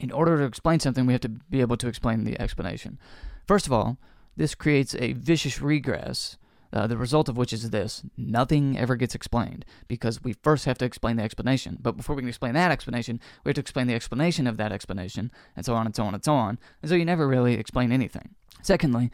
In 0.00 0.10
order 0.10 0.38
to 0.38 0.44
explain 0.44 0.80
something, 0.80 1.06
we 1.06 1.12
have 1.12 1.22
to 1.22 1.28
be 1.28 1.60
able 1.60 1.76
to 1.76 1.86
explain 1.86 2.24
the 2.24 2.40
explanation. 2.40 2.98
First 3.46 3.66
of 3.66 3.72
all, 3.72 3.98
this 4.36 4.54
creates 4.54 4.94
a 4.96 5.12
vicious 5.12 5.60
regress 5.60 6.36
uh, 6.74 6.88
the 6.88 6.96
result 6.96 7.28
of 7.28 7.36
which 7.36 7.52
is 7.52 7.70
this 7.70 8.02
nothing 8.16 8.76
ever 8.76 8.96
gets 8.96 9.14
explained 9.14 9.64
because 9.86 10.24
we 10.24 10.32
first 10.32 10.64
have 10.64 10.76
to 10.76 10.84
explain 10.84 11.16
the 11.16 11.22
explanation. 11.22 11.78
But 11.80 11.96
before 11.96 12.16
we 12.16 12.22
can 12.22 12.28
explain 12.28 12.54
that 12.54 12.72
explanation, 12.72 13.20
we 13.44 13.50
have 13.50 13.54
to 13.54 13.60
explain 13.60 13.86
the 13.86 13.94
explanation 13.94 14.48
of 14.48 14.56
that 14.56 14.72
explanation, 14.72 15.30
and 15.56 15.64
so 15.64 15.74
on 15.74 15.86
and 15.86 15.94
so 15.94 16.02
on 16.04 16.14
and 16.14 16.24
so 16.24 16.34
on. 16.34 16.58
And 16.82 16.88
so 16.88 16.96
you 16.96 17.04
never 17.04 17.28
really 17.28 17.54
explain 17.54 17.92
anything. 17.92 18.34
Secondly, 18.60 19.12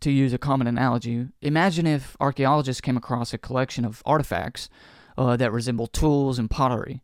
to 0.00 0.10
use 0.10 0.32
a 0.32 0.38
common 0.38 0.66
analogy, 0.66 1.28
imagine 1.40 1.86
if 1.86 2.16
archaeologists 2.18 2.80
came 2.80 2.96
across 2.96 3.32
a 3.32 3.38
collection 3.38 3.84
of 3.84 4.02
artifacts 4.04 4.68
uh, 5.16 5.36
that 5.36 5.52
resemble 5.52 5.86
tools 5.86 6.40
and 6.40 6.50
pottery. 6.50 7.02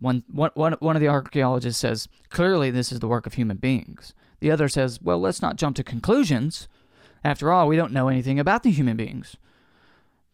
One, 0.00 0.24
one, 0.28 0.50
one 0.54 0.96
of 0.96 1.00
the 1.00 1.08
archaeologists 1.08 1.80
says, 1.80 2.08
clearly 2.28 2.70
this 2.70 2.90
is 2.90 3.00
the 3.00 3.08
work 3.08 3.26
of 3.26 3.34
human 3.34 3.58
beings. 3.58 4.14
The 4.46 4.52
other 4.52 4.68
says, 4.68 5.02
well, 5.02 5.18
let's 5.18 5.42
not 5.42 5.56
jump 5.56 5.74
to 5.74 5.82
conclusions. 5.82 6.68
After 7.24 7.50
all, 7.50 7.66
we 7.66 7.74
don't 7.74 7.90
know 7.90 8.06
anything 8.06 8.38
about 8.38 8.62
the 8.62 8.70
human 8.70 8.96
beings 8.96 9.36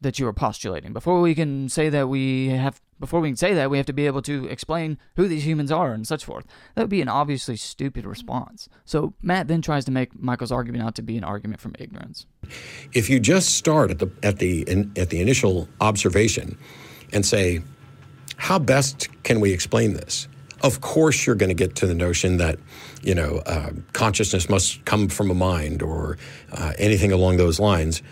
that 0.02 0.18
you 0.18 0.26
are 0.26 0.34
postulating. 0.34 0.92
Before 0.92 1.22
we 1.22 1.34
can 1.34 1.70
say 1.70 1.88
that 1.88 2.10
we 2.10 2.48
have 2.48 2.78
before 3.00 3.20
we 3.20 3.30
can 3.30 3.38
say 3.38 3.54
that, 3.54 3.70
we 3.70 3.78
have 3.78 3.86
to 3.86 3.94
be 3.94 4.04
able 4.04 4.20
to 4.20 4.46
explain 4.48 4.98
who 5.16 5.26
these 5.26 5.46
humans 5.46 5.72
are 5.72 5.94
and 5.94 6.06
such 6.06 6.26
forth. 6.26 6.44
That 6.74 6.82
would 6.82 6.90
be 6.90 7.00
an 7.00 7.08
obviously 7.08 7.56
stupid 7.56 8.04
response. 8.04 8.68
So 8.84 9.14
Matt 9.22 9.48
then 9.48 9.62
tries 9.62 9.86
to 9.86 9.90
make 9.90 10.20
Michael's 10.20 10.52
argument 10.52 10.84
out 10.84 10.94
to 10.96 11.02
be 11.02 11.16
an 11.16 11.24
argument 11.24 11.62
from 11.62 11.74
ignorance. 11.78 12.26
If 12.92 13.08
you 13.08 13.18
just 13.18 13.54
start 13.54 13.90
at 13.90 13.98
the 13.98 14.10
at 14.22 14.40
the 14.40 14.68
in, 14.68 14.92
at 14.94 15.08
the 15.08 15.22
initial 15.22 15.70
observation 15.80 16.58
and 17.14 17.24
say, 17.24 17.62
how 18.36 18.58
best 18.58 19.08
can 19.22 19.40
we 19.40 19.54
explain 19.54 19.94
this? 19.94 20.28
Of 20.62 20.80
course, 20.80 21.26
you're 21.26 21.36
going 21.36 21.48
to 21.48 21.54
get 21.54 21.74
to 21.76 21.86
the 21.86 21.94
notion 21.94 22.36
that 22.36 22.58
you 23.02 23.14
know 23.14 23.42
uh, 23.46 23.70
consciousness 23.92 24.48
must 24.48 24.84
come 24.84 25.08
from 25.08 25.30
a 25.30 25.34
mind 25.34 25.82
or 25.82 26.18
uh, 26.52 26.72
anything 26.78 27.12
along 27.12 27.36
those 27.36 27.58
lines, 27.58 28.02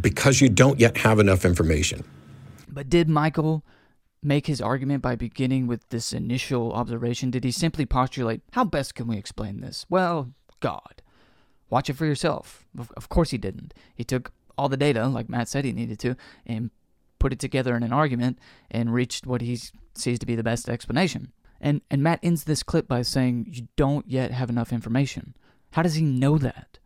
because 0.00 0.40
you 0.40 0.48
don't 0.48 0.78
yet 0.78 0.98
have 0.98 1.18
enough 1.18 1.44
information. 1.44 2.04
But 2.68 2.90
did 2.90 3.08
Michael 3.08 3.64
make 4.22 4.46
his 4.46 4.60
argument 4.60 5.02
by 5.02 5.16
beginning 5.16 5.66
with 5.66 5.88
this 5.88 6.12
initial 6.12 6.72
observation? 6.72 7.30
Did 7.30 7.44
he 7.44 7.50
simply 7.50 7.86
postulate, 7.86 8.42
how 8.52 8.64
best 8.64 8.94
can 8.94 9.06
we 9.06 9.16
explain 9.16 9.60
this? 9.60 9.86
Well, 9.88 10.32
God. 10.60 11.02
Watch 11.70 11.90
it 11.90 11.94
for 11.94 12.06
yourself. 12.06 12.66
Of 12.96 13.08
course 13.08 13.30
he 13.30 13.38
didn't. 13.38 13.74
He 13.94 14.04
took 14.04 14.32
all 14.56 14.68
the 14.68 14.76
data, 14.76 15.06
like 15.06 15.28
Matt 15.28 15.48
said 15.48 15.64
he 15.64 15.72
needed 15.72 15.98
to, 16.00 16.16
and 16.46 16.70
put 17.18 17.32
it 17.32 17.38
together 17.38 17.76
in 17.76 17.82
an 17.82 17.92
argument 17.92 18.38
and 18.70 18.92
reached 18.92 19.26
what 19.26 19.40
he 19.40 19.58
sees 19.94 20.18
to 20.18 20.26
be 20.26 20.34
the 20.34 20.42
best 20.42 20.68
explanation. 20.68 21.32
And 21.60 21.80
and 21.90 22.02
Matt 22.02 22.20
ends 22.22 22.44
this 22.44 22.62
clip 22.62 22.86
by 22.86 23.02
saying 23.02 23.48
you 23.50 23.68
don't 23.76 24.08
yet 24.08 24.30
have 24.30 24.50
enough 24.50 24.72
information. 24.72 25.34
How 25.72 25.82
does 25.82 25.94
he 25.94 26.02
know 26.02 26.38
that? 26.38 26.78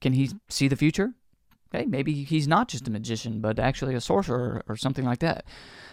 Can 0.00 0.12
he 0.12 0.30
see 0.48 0.68
the 0.68 0.76
future? 0.76 1.14
Okay, 1.74 1.84
maybe 1.84 2.24
he's 2.24 2.48
not 2.48 2.68
just 2.68 2.88
a 2.88 2.90
magician, 2.90 3.40
but 3.40 3.58
actually 3.58 3.94
a 3.94 4.00
sorcerer 4.00 4.62
or 4.68 4.76
something 4.76 5.04
like 5.04 5.18
that. 5.18 5.44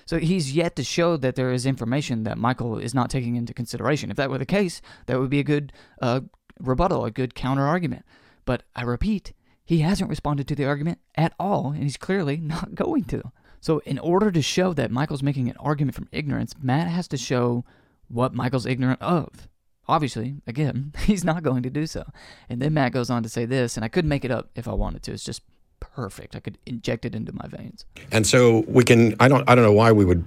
So 0.06 0.20
he's 0.20 0.54
yet 0.54 0.76
to 0.78 0.84
show 0.84 1.18
that 1.18 1.36
there 1.36 1.52
is 1.52 1.66
information 1.66 2.24
that 2.24 2.38
Michael 2.38 2.78
is 2.78 2.94
not 2.94 3.10
taking 3.10 3.36
into 3.36 3.54
consideration. 3.54 4.10
If 4.10 4.18
that 4.18 4.30
were 4.30 4.38
the 4.38 4.46
case, 4.46 4.82
that 5.08 5.20
would 5.20 5.30
be 5.30 5.40
a 5.40 5.44
good 5.44 5.74
uh, 6.02 6.22
rebuttal, 6.60 7.04
a 7.04 7.12
good 7.12 7.36
counter 7.36 7.66
argument. 7.66 8.06
But 8.46 8.64
I 8.76 8.84
repeat, 8.84 9.34
he 9.66 9.80
hasn't 9.80 10.10
responded 10.10 10.48
to 10.48 10.56
the 10.56 10.66
argument 10.66 11.00
at 11.16 11.34
all, 11.40 11.72
and 11.72 11.84
he's 11.84 11.98
clearly 11.98 12.38
not 12.42 12.76
going 12.76 13.04
to. 13.06 13.32
So, 13.60 13.80
in 13.80 13.98
order 13.98 14.32
to 14.32 14.44
show 14.44 14.74
that 14.74 14.92
Michael's 14.92 15.24
making 15.24 15.50
an 15.50 15.58
argument 15.58 15.96
from 15.96 16.08
ignorance, 16.12 16.54
Matt 16.62 16.88
has 16.88 17.08
to 17.08 17.18
show 17.18 17.66
what 18.08 18.34
Michael's 18.34 18.66
ignorant 18.66 19.02
of. 19.02 19.48
Obviously, 19.88 20.38
again, 20.48 20.94
he's 21.00 21.24
not 21.24 21.44
going 21.44 21.64
to 21.64 21.70
do 21.70 21.86
so. 21.86 22.04
And 22.50 22.62
then 22.62 22.74
Matt 22.74 22.92
goes 22.92 23.10
on 23.10 23.24
to 23.24 23.30
say 23.30 23.46
this, 23.46 23.76
and 23.76 23.84
I 23.84 23.88
could 23.88 24.06
make 24.06 24.26
it 24.26 24.32
up 24.32 24.50
if 24.56 24.68
I 24.68 24.74
wanted 24.74 25.04
to. 25.04 25.12
It's 25.12 25.24
just 25.24 25.42
perfect. 25.80 26.36
I 26.36 26.40
could 26.40 26.58
inject 26.66 27.06
it 27.06 27.16
into 27.16 27.34
my 27.34 27.48
veins. 27.48 27.86
And 28.12 28.26
so 28.26 28.64
we 28.68 28.84
can. 28.84 29.16
I 29.20 29.28
don't. 29.28 29.48
I 29.50 29.56
don't 29.56 29.64
know 29.64 29.74
why 29.74 29.92
we 29.92 30.06
would, 30.06 30.24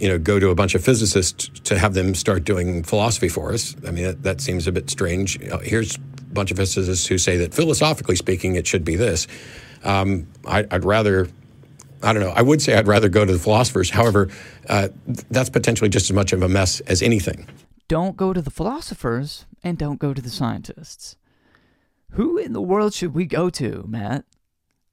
you 0.00 0.08
know, 0.08 0.18
go 0.18 0.38
to 0.38 0.50
a 0.50 0.54
bunch 0.54 0.74
of 0.74 0.84
physicists 0.84 1.48
to 1.64 1.78
have 1.78 1.94
them 1.94 2.14
start 2.14 2.44
doing 2.44 2.82
philosophy 2.82 3.28
for 3.28 3.52
us. 3.52 3.74
I 3.86 3.90
mean, 3.90 4.04
that, 4.04 4.22
that 4.22 4.40
seems 4.40 4.66
a 4.66 4.72
bit 4.72 4.90
strange. 4.90 5.40
Here's 5.62 5.96
a 5.96 6.00
bunch 6.32 6.50
of 6.50 6.56
physicists 6.56 7.06
who 7.06 7.18
say 7.18 7.36
that 7.38 7.54
philosophically 7.54 8.16
speaking, 8.16 8.54
it 8.54 8.66
should 8.66 8.84
be 8.84 8.96
this. 8.96 9.26
Um, 9.82 10.26
I, 10.46 10.66
I'd 10.70 10.84
rather 10.84 11.28
I 12.02 12.12
don't 12.12 12.22
know. 12.22 12.30
I 12.30 12.42
would 12.42 12.62
say 12.62 12.74
I'd 12.74 12.88
rather 12.88 13.08
go 13.08 13.24
to 13.24 13.32
the 13.32 13.38
philosophers. 13.38 13.90
However, 13.90 14.28
uh, 14.68 14.88
that's 15.30 15.50
potentially 15.50 15.90
just 15.90 16.06
as 16.06 16.14
much 16.14 16.32
of 16.32 16.42
a 16.42 16.48
mess 16.48 16.80
as 16.80 17.02
anything. 17.02 17.46
Don't 17.88 18.16
go 18.16 18.32
to 18.32 18.40
the 18.40 18.50
philosophers 18.50 19.46
and 19.62 19.76
don't 19.76 19.98
go 19.98 20.14
to 20.14 20.22
the 20.22 20.30
scientists. 20.30 21.16
Who 22.12 22.38
in 22.38 22.52
the 22.52 22.60
world 22.60 22.94
should 22.94 23.14
we 23.14 23.26
go 23.26 23.50
to, 23.50 23.84
Matt? 23.88 24.24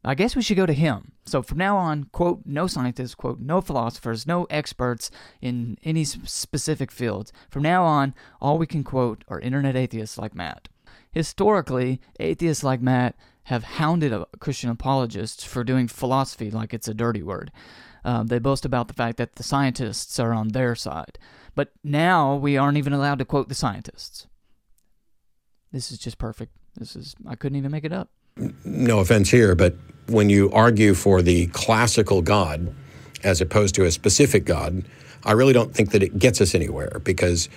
I 0.03 0.15
guess 0.15 0.35
we 0.35 0.41
should 0.41 0.57
go 0.57 0.65
to 0.65 0.73
him. 0.73 1.11
So 1.25 1.41
from 1.41 1.57
now 1.57 1.77
on, 1.77 2.05
quote, 2.05 2.41
no 2.45 2.67
scientists, 2.67 3.15
quote, 3.15 3.39
no 3.39 3.59
philosophers, 3.59 4.25
no 4.25 4.45
experts 4.49 5.11
in 5.41 5.77
any 5.83 6.05
specific 6.05 6.91
fields. 6.91 7.33
From 7.49 7.63
now 7.63 7.83
on, 7.83 8.13
all 8.39 8.57
we 8.57 8.67
can 8.67 8.83
quote 8.83 9.23
are 9.27 9.39
internet 9.39 9.75
atheists 9.75 10.17
like 10.17 10.33
Matt. 10.33 10.69
Historically, 11.11 11.99
atheists 12.19 12.63
like 12.63 12.81
Matt 12.81 13.15
have 13.43 13.63
hounded 13.63 14.13
Christian 14.39 14.69
apologists 14.69 15.43
for 15.43 15.63
doing 15.63 15.87
philosophy 15.87 16.51
like 16.51 16.73
it's 16.73 16.87
a 16.87 16.93
dirty 16.93 17.23
word. 17.23 17.51
Um, 18.03 18.27
they 18.27 18.39
boast 18.39 18.65
about 18.65 18.87
the 18.87 18.93
fact 18.93 19.17
that 19.17 19.35
the 19.35 19.43
scientists 19.43 20.19
are 20.19 20.33
on 20.33 20.49
their 20.49 20.75
side. 20.75 21.17
But 21.55 21.71
now 21.83 22.35
we 22.35 22.57
aren't 22.57 22.77
even 22.77 22.93
allowed 22.93 23.19
to 23.19 23.25
quote 23.25 23.49
the 23.49 23.55
scientists. 23.55 24.27
This 25.71 25.91
is 25.91 25.97
just 25.97 26.17
perfect. 26.17 26.53
This 26.75 26.95
is 26.95 27.15
I 27.27 27.35
couldn't 27.35 27.57
even 27.57 27.71
make 27.71 27.83
it 27.83 27.91
up. 27.91 28.09
No 28.63 28.99
offense 28.99 29.31
here, 29.31 29.55
but 29.55 29.75
when 30.07 30.29
you 30.29 30.51
argue 30.51 30.93
for 30.93 31.21
the 31.21 31.47
classical 31.47 32.21
God 32.21 32.73
as 33.23 33.41
opposed 33.41 33.75
to 33.75 33.85
a 33.85 33.91
specific 33.91 34.45
God, 34.45 34.85
I 35.23 35.31
really 35.31 35.53
don't 35.53 35.73
think 35.73 35.91
that 35.91 36.03
it 36.03 36.19
gets 36.19 36.39
us 36.39 36.53
anywhere 36.53 37.01
because 37.03 37.49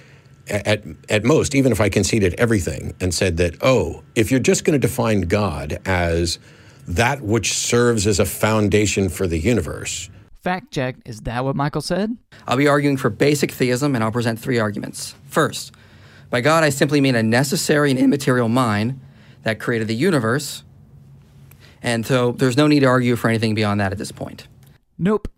at, 0.48 0.84
at 1.08 1.24
most, 1.24 1.54
even 1.54 1.72
if 1.72 1.80
I 1.80 1.88
conceded 1.88 2.34
everything 2.34 2.94
and 3.00 3.14
said 3.14 3.36
that, 3.38 3.56
oh, 3.62 4.02
if 4.14 4.30
you're 4.30 4.40
just 4.40 4.64
going 4.64 4.78
to 4.78 4.86
define 4.86 5.22
God 5.22 5.80
as 5.84 6.38
that 6.86 7.20
which 7.20 7.52
serves 7.52 8.06
as 8.06 8.18
a 8.18 8.26
foundation 8.26 9.08
for 9.08 9.26
the 9.26 9.38
universe. 9.38 10.10
Fact 10.42 10.72
check, 10.72 10.96
is 11.04 11.20
that 11.22 11.44
what 11.44 11.54
Michael 11.54 11.82
said? 11.82 12.16
I'll 12.46 12.56
be 12.56 12.66
arguing 12.66 12.96
for 12.96 13.10
basic 13.10 13.52
theism 13.52 13.94
and 13.94 14.02
I'll 14.02 14.10
present 14.10 14.38
three 14.38 14.58
arguments. 14.58 15.14
First, 15.28 15.72
by 16.30 16.40
God, 16.40 16.64
I 16.64 16.70
simply 16.70 17.00
mean 17.00 17.14
a 17.14 17.22
necessary 17.22 17.90
and 17.90 17.98
immaterial 17.98 18.48
mind 18.48 19.00
that 19.42 19.60
created 19.60 19.88
the 19.88 19.94
universe. 19.94 20.64
And 21.82 22.04
so 22.04 22.32
there's 22.32 22.56
no 22.56 22.66
need 22.66 22.80
to 22.80 22.86
argue 22.86 23.16
for 23.16 23.28
anything 23.28 23.54
beyond 23.54 23.80
that 23.80 23.92
at 23.92 23.98
this 23.98 24.12
point. 24.12 24.48
Nope. 24.98 25.28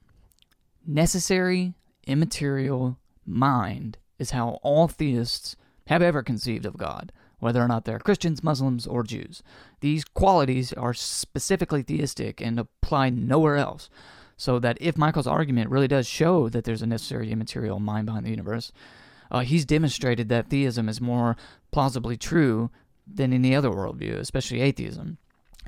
Necessary, 0.86 1.74
immaterial 2.06 2.98
mind 3.26 3.98
is 4.22 4.30
how 4.30 4.60
all 4.62 4.88
theists 4.88 5.56
have 5.88 6.00
ever 6.00 6.22
conceived 6.22 6.64
of 6.64 6.78
God, 6.78 7.12
whether 7.40 7.60
or 7.60 7.68
not 7.68 7.84
they're 7.84 7.98
Christians, 7.98 8.42
Muslims, 8.42 8.86
or 8.86 9.02
Jews. 9.02 9.42
These 9.80 10.04
qualities 10.04 10.72
are 10.72 10.94
specifically 10.94 11.82
theistic 11.82 12.40
and 12.40 12.58
apply 12.58 13.10
nowhere 13.10 13.56
else. 13.56 13.90
So 14.36 14.58
that 14.60 14.78
if 14.80 14.96
Michael's 14.96 15.26
argument 15.26 15.70
really 15.70 15.88
does 15.88 16.06
show 16.06 16.48
that 16.48 16.64
there's 16.64 16.82
a 16.82 16.86
necessary 16.86 17.30
immaterial 17.30 17.78
mind 17.78 18.06
behind 18.06 18.24
the 18.24 18.30
universe, 18.30 18.72
uh, 19.30 19.40
he's 19.40 19.64
demonstrated 19.64 20.28
that 20.28 20.48
theism 20.48 20.88
is 20.88 21.00
more 21.00 21.36
plausibly 21.70 22.16
true 22.16 22.70
than 23.06 23.32
any 23.32 23.54
other 23.54 23.70
worldview, 23.70 24.14
especially 24.18 24.60
atheism. 24.60 25.18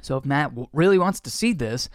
So 0.03 0.17
if 0.17 0.25
Matt 0.25 0.53
really 0.73 0.99
wants 0.99 1.21
to 1.21 1.31
see 1.31 1.53
this, 1.53 1.89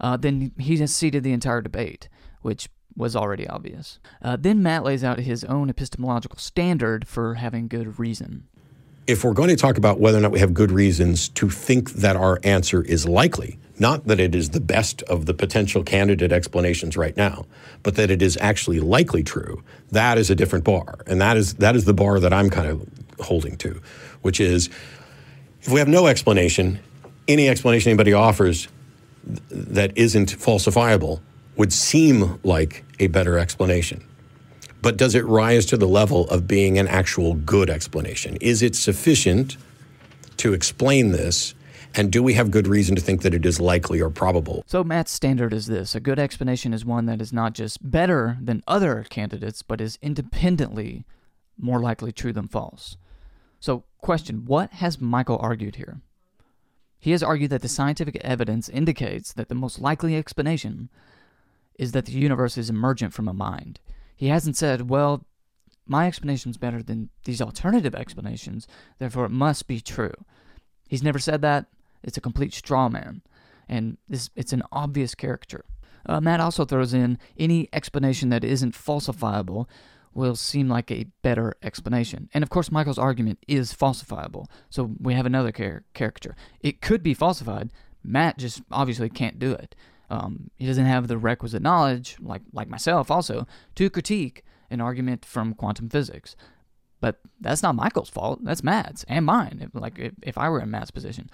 uh, 0.00 0.16
then 0.16 0.52
he 0.58 0.76
has 0.78 0.94
ceded 0.94 1.22
the 1.24 1.32
entire 1.32 1.60
debate, 1.60 2.08
which 2.42 2.68
was 2.96 3.14
already 3.14 3.46
obvious. 3.46 3.98
Uh, 4.22 4.36
then 4.36 4.62
Matt 4.62 4.84
lays 4.84 5.04
out 5.04 5.20
his 5.20 5.44
own 5.44 5.70
epistemological 5.70 6.38
standard 6.38 7.06
for 7.06 7.34
having 7.34 7.68
good 7.68 7.98
reason. 7.98 8.46
If 9.06 9.24
we're 9.24 9.32
going 9.32 9.48
to 9.48 9.56
talk 9.56 9.78
about 9.78 10.00
whether 10.00 10.18
or 10.18 10.20
not 10.20 10.32
we 10.32 10.40
have 10.40 10.52
good 10.52 10.70
reasons 10.70 11.28
to 11.30 11.48
think 11.48 11.92
that 11.92 12.14
our 12.14 12.38
answer 12.42 12.82
is 12.82 13.08
likely, 13.08 13.58
not 13.78 14.06
that 14.06 14.20
it 14.20 14.34
is 14.34 14.50
the 14.50 14.60
best 14.60 15.02
of 15.04 15.24
the 15.24 15.32
potential 15.32 15.82
candidate 15.82 16.30
explanations 16.30 16.96
right 16.96 17.16
now, 17.16 17.46
but 17.82 17.94
that 17.94 18.10
it 18.10 18.20
is 18.20 18.36
actually 18.40 18.80
likely 18.80 19.22
true, 19.22 19.62
that 19.92 20.18
is 20.18 20.28
a 20.28 20.34
different 20.34 20.64
bar. 20.64 20.98
And 21.06 21.20
that 21.22 21.38
is, 21.38 21.54
that 21.54 21.74
is 21.74 21.86
the 21.86 21.94
bar 21.94 22.20
that 22.20 22.34
I'm 22.34 22.50
kind 22.50 22.68
of 22.68 22.86
holding 23.20 23.56
to, 23.58 23.80
which 24.20 24.40
is 24.40 24.68
if 25.62 25.68
we 25.68 25.78
have 25.78 25.88
no 25.88 26.06
explanation, 26.06 26.78
any 27.28 27.48
explanation 27.48 27.90
anybody 27.90 28.12
offers 28.12 28.68
that 29.50 29.96
isn't 29.96 30.36
falsifiable 30.36 31.20
would 31.58 31.72
seem 31.72 32.38
like 32.44 32.84
a 32.98 33.08
better 33.08 33.38
explanation. 33.38 34.02
But 34.80 34.96
does 34.96 35.14
it 35.14 35.26
rise 35.26 35.66
to 35.66 35.76
the 35.76 35.88
level 35.88 36.28
of 36.30 36.46
being 36.46 36.78
an 36.78 36.86
actual 36.88 37.34
good 37.34 37.68
explanation? 37.68 38.36
Is 38.40 38.62
it 38.62 38.76
sufficient 38.76 39.56
to 40.38 40.52
explain 40.52 41.10
this? 41.10 41.54
And 41.94 42.12
do 42.12 42.22
we 42.22 42.34
have 42.34 42.52
good 42.52 42.68
reason 42.68 42.94
to 42.94 43.02
think 43.02 43.22
that 43.22 43.34
it 43.34 43.44
is 43.44 43.60
likely 43.60 44.00
or 44.00 44.08
probable? 44.08 44.62
So, 44.66 44.84
Matt's 44.84 45.10
standard 45.10 45.52
is 45.52 45.66
this 45.66 45.94
a 45.94 46.00
good 46.00 46.18
explanation 46.18 46.72
is 46.72 46.84
one 46.84 47.06
that 47.06 47.20
is 47.20 47.32
not 47.32 47.54
just 47.54 47.90
better 47.90 48.38
than 48.40 48.62
other 48.68 49.04
candidates, 49.08 49.62
but 49.62 49.80
is 49.80 49.98
independently 50.00 51.04
more 51.58 51.80
likely 51.80 52.12
true 52.12 52.32
than 52.32 52.46
false. 52.46 52.96
So, 53.58 53.84
question 53.98 54.44
What 54.44 54.74
has 54.74 55.00
Michael 55.00 55.38
argued 55.40 55.76
here? 55.76 56.02
He 57.00 57.12
has 57.12 57.22
argued 57.22 57.50
that 57.50 57.62
the 57.62 57.68
scientific 57.68 58.16
evidence 58.16 58.68
indicates 58.68 59.32
that 59.32 59.48
the 59.48 59.54
most 59.54 59.80
likely 59.80 60.14
explanation 60.14 60.90
is 61.78 61.92
that 61.92 62.06
the 62.06 62.12
universe 62.12 62.58
is 62.58 62.68
emergent 62.68 63.14
from 63.14 63.28
a 63.28 63.32
mind. 63.32 63.80
He 64.16 64.28
hasn't 64.28 64.56
said, 64.56 64.90
well, 64.90 65.24
my 65.86 66.06
explanation 66.06 66.50
is 66.50 66.58
better 66.58 66.82
than 66.82 67.08
these 67.24 67.40
alternative 67.40 67.94
explanations, 67.94 68.66
therefore 68.98 69.24
it 69.24 69.30
must 69.30 69.66
be 69.66 69.80
true. 69.80 70.12
He's 70.88 71.02
never 71.02 71.18
said 71.18 71.40
that. 71.42 71.66
It's 72.02 72.16
a 72.16 72.22
complete 72.22 72.52
straw 72.52 72.88
man, 72.88 73.22
and 73.68 73.96
this, 74.08 74.30
it's 74.36 74.52
an 74.52 74.62
obvious 74.70 75.14
caricature. 75.14 75.64
Uh, 76.06 76.20
Matt 76.20 76.40
also 76.40 76.64
throws 76.64 76.94
in 76.94 77.18
any 77.38 77.68
explanation 77.72 78.28
that 78.30 78.44
isn't 78.44 78.74
falsifiable 78.74 79.66
will 80.14 80.36
seem 80.36 80.68
like 80.68 80.90
a 80.90 81.06
better 81.22 81.54
explanation. 81.62 82.28
And 82.34 82.42
of 82.42 82.50
course, 82.50 82.72
Michael's 82.72 82.98
argument 82.98 83.38
is 83.46 83.72
falsifiable, 83.72 84.46
so 84.70 84.94
we 85.00 85.14
have 85.14 85.26
another 85.26 85.52
caricature. 85.52 86.36
It 86.60 86.80
could 86.80 87.02
be 87.02 87.14
falsified. 87.14 87.70
Matt 88.02 88.38
just 88.38 88.62
obviously 88.70 89.08
can't 89.08 89.38
do 89.38 89.52
it. 89.52 89.74
Um, 90.10 90.50
he 90.56 90.66
doesn't 90.66 90.86
have 90.86 91.08
the 91.08 91.18
requisite 91.18 91.62
knowledge, 91.62 92.16
like 92.20 92.42
like 92.52 92.68
myself, 92.68 93.10
also 93.10 93.46
to 93.74 93.90
critique 93.90 94.44
an 94.70 94.80
argument 94.80 95.24
from 95.24 95.54
quantum 95.54 95.88
physics. 95.88 96.36
But 97.00 97.20
that's 97.40 97.62
not 97.62 97.76
Michael's 97.76 98.08
fault. 98.08 98.44
That's 98.44 98.64
Matt's 98.64 99.04
and 99.08 99.24
mine. 99.24 99.60
If, 99.62 99.80
like 99.80 99.98
if, 99.98 100.12
if 100.22 100.38
I 100.38 100.48
were 100.48 100.60
in 100.60 100.70
Matt's 100.70 100.90
position, 100.90 101.30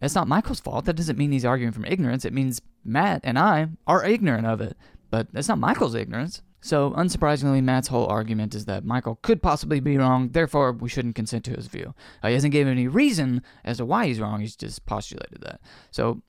that's 0.00 0.14
not 0.14 0.28
Michael's 0.28 0.60
fault. 0.60 0.86
That 0.86 0.96
doesn't 0.96 1.18
mean 1.18 1.32
he's 1.32 1.44
arguing 1.44 1.72
from 1.72 1.84
ignorance. 1.84 2.24
It 2.24 2.32
means 2.32 2.60
Matt 2.84 3.20
and 3.24 3.38
I 3.38 3.68
are 3.86 4.04
ignorant 4.04 4.46
of 4.46 4.60
it. 4.60 4.76
But 5.10 5.28
that's 5.32 5.48
not 5.48 5.58
Michael's 5.58 5.94
ignorance. 5.94 6.42
So, 6.60 6.90
unsurprisingly, 6.90 7.62
Matt's 7.62 7.88
whole 7.88 8.06
argument 8.06 8.54
is 8.54 8.64
that 8.64 8.84
Michael 8.84 9.20
could 9.22 9.40
possibly 9.40 9.78
be 9.78 9.96
wrong, 9.96 10.30
therefore, 10.30 10.72
we 10.72 10.88
shouldn't 10.88 11.14
consent 11.14 11.44
to 11.44 11.52
his 11.52 11.68
view. 11.68 11.94
Uh, 12.20 12.28
he 12.28 12.34
hasn't 12.34 12.52
given 12.52 12.72
any 12.72 12.88
reason 12.88 13.42
as 13.64 13.76
to 13.76 13.84
why 13.84 14.06
he's 14.06 14.20
wrong, 14.20 14.40
he's 14.40 14.56
just 14.56 14.84
postulated 14.84 15.40
that. 15.42 15.60
So, 15.92 16.22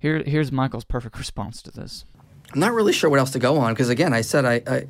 here, 0.00 0.22
here's 0.26 0.50
Michael's 0.50 0.84
perfect 0.84 1.16
response 1.18 1.62
to 1.62 1.70
this. 1.70 2.04
I'm 2.52 2.58
not 2.58 2.72
really 2.72 2.92
sure 2.92 3.08
what 3.08 3.20
else 3.20 3.30
to 3.30 3.38
go 3.38 3.58
on 3.58 3.72
because 3.72 3.88
again, 3.88 4.12
I 4.12 4.22
said 4.22 4.44
I, 4.44 4.62
I, 4.66 4.86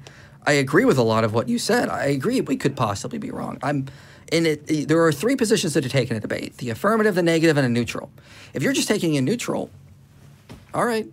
I 0.46 0.52
agree 0.52 0.86
with 0.86 0.96
a 0.96 1.02
lot 1.02 1.24
of 1.24 1.34
what 1.34 1.48
you 1.48 1.58
said. 1.58 1.90
I 1.90 2.06
agree 2.06 2.40
we 2.40 2.56
could 2.56 2.74
possibly 2.74 3.18
be 3.18 3.30
wrong. 3.30 3.58
I'm 3.62 3.86
in 4.32 4.46
it. 4.46 4.88
There 4.88 5.04
are 5.04 5.12
three 5.12 5.36
positions 5.36 5.74
that 5.74 5.84
are 5.84 5.90
taken 5.90 6.16
in 6.16 6.18
a 6.18 6.20
debate: 6.20 6.56
the 6.56 6.70
affirmative, 6.70 7.14
the 7.16 7.22
negative, 7.22 7.58
and 7.58 7.66
a 7.66 7.68
neutral. 7.68 8.08
If 8.54 8.62
you're 8.62 8.72
just 8.72 8.88
taking 8.88 9.18
a 9.18 9.20
neutral, 9.20 9.68
all 10.72 10.86
right, 10.86 11.06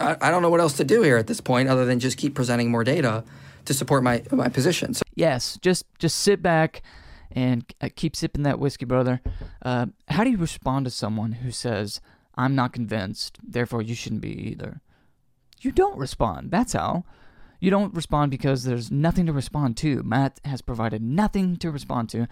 I, 0.00 0.16
I 0.20 0.30
don't 0.32 0.42
know 0.42 0.50
what 0.50 0.60
else 0.60 0.76
to 0.78 0.84
do 0.84 1.02
here 1.02 1.16
at 1.18 1.28
this 1.28 1.40
point 1.40 1.68
other 1.68 1.84
than 1.84 2.00
just 2.00 2.16
keep 2.18 2.34
presenting 2.34 2.70
more 2.72 2.82
data 2.82 3.22
to 3.66 3.74
support 3.74 4.02
my 4.02 4.22
my 4.32 4.48
position. 4.48 4.94
So, 4.94 5.02
yes, 5.14 5.58
just 5.62 5.84
just 5.98 6.16
sit 6.18 6.42
back 6.42 6.82
And 7.36 7.64
uh, 7.80 7.88
keep 7.94 8.14
sipping 8.14 8.44
that 8.44 8.58
whiskey, 8.58 8.84
brother. 8.84 9.20
Uh, 9.62 9.86
how 10.08 10.22
do 10.24 10.30
you 10.30 10.38
respond 10.38 10.84
to 10.86 10.90
someone 10.90 11.32
who 11.32 11.50
says, 11.50 12.00
I'm 12.36 12.54
not 12.54 12.72
convinced, 12.72 13.38
therefore 13.42 13.82
you 13.82 13.94
shouldn't 13.94 14.20
be 14.20 14.32
either? 14.50 14.80
You 15.60 15.72
don't 15.72 15.98
respond. 15.98 16.50
That's 16.50 16.72
how. 16.72 17.04
You 17.60 17.70
don't 17.70 17.94
respond 17.94 18.30
because 18.30 18.64
there's 18.64 18.90
nothing 18.90 19.26
to 19.26 19.32
respond 19.32 19.76
to. 19.78 20.02
Matt 20.02 20.40
has 20.44 20.60
provided 20.60 21.02
nothing 21.02 21.56
to 21.56 21.70
respond 21.70 22.10
to 22.10 22.28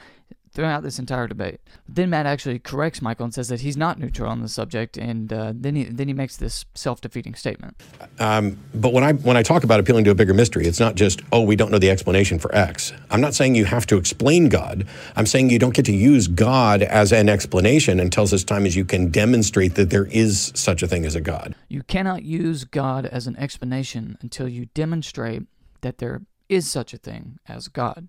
throughout 0.53 0.83
this 0.83 0.99
entire 0.99 1.27
debate. 1.27 1.61
Then 1.89 2.11
Matt 2.11 2.27
actually 2.27 2.59
corrects 2.59 3.01
Michael 3.01 3.25
and 3.25 3.35
says 3.35 3.49
that 3.49 3.61
he's 3.61 3.77
not 3.77 3.99
neutral 3.99 4.31
on 4.31 4.43
the 4.43 4.49
subject, 4.49 4.97
and 4.97 5.33
uh, 5.33 5.53
then 5.55 5.77
he 5.77 5.85
then 5.85 6.09
he 6.09 6.15
makes 6.15 6.37
this 6.37 6.65
self-defeating 6.75 7.35
statement. 7.35 7.81
Um, 8.19 8.59
but 8.75 8.93
when 8.93 9.05
I 9.05 9.13
when 9.15 9.37
I 9.37 9.43
talk 9.43 9.65
about 9.65 9.81
appealing 9.81 10.05
to 10.05 10.11
a 10.11 10.15
bigger 10.15 10.35
mystery, 10.35 10.67
it's 10.67 10.81
not 10.81 10.95
just 10.95 11.21
oh 11.33 11.43
we 11.43 11.57
don't 11.57 11.71
know 11.71 11.79
the 11.79 11.91
explanation 11.91 12.39
for 12.39 12.55
X. 12.55 12.93
I'm 13.11 13.21
not 13.21 13.35
saying 13.35 13.55
you 13.55 13.65
have 13.65 13.87
to 13.87 13.97
explain 13.97 14.49
God. 14.49 14.87
I'm 15.17 15.27
saying 15.27 15.51
you 15.51 15.59
don't 15.59 15.75
get 15.75 15.87
to 15.87 15.93
use 15.95 16.29
God 16.29 16.83
as 16.83 17.13
an 17.13 17.29
explanation 17.29 17.99
until 18.01 18.27
such 18.27 18.47
time 18.47 18.67
as 18.67 18.77
you 18.77 18.85
can 18.85 19.11
demonstrate 19.11 19.75
that 19.77 19.91
there 19.91 20.07
is 20.07 20.53
such 20.55 20.83
a 20.83 20.89
thing 20.89 21.05
as 21.05 21.15
a 21.15 21.21
God. 21.21 21.55
You 21.69 21.83
cannot 21.83 22.25
use 22.25 22.65
God 22.65 23.07
as 23.07 23.27
an 23.27 23.37
explanation 23.37 24.19
until 24.21 24.49
you 24.49 24.67
demonstrate 24.75 25.45
that 25.81 25.99
there 25.99 26.23
is 26.49 26.71
such 26.71 26.93
a 26.93 26.99
thing 26.99 27.39
as 27.49 27.69
God. 27.69 28.09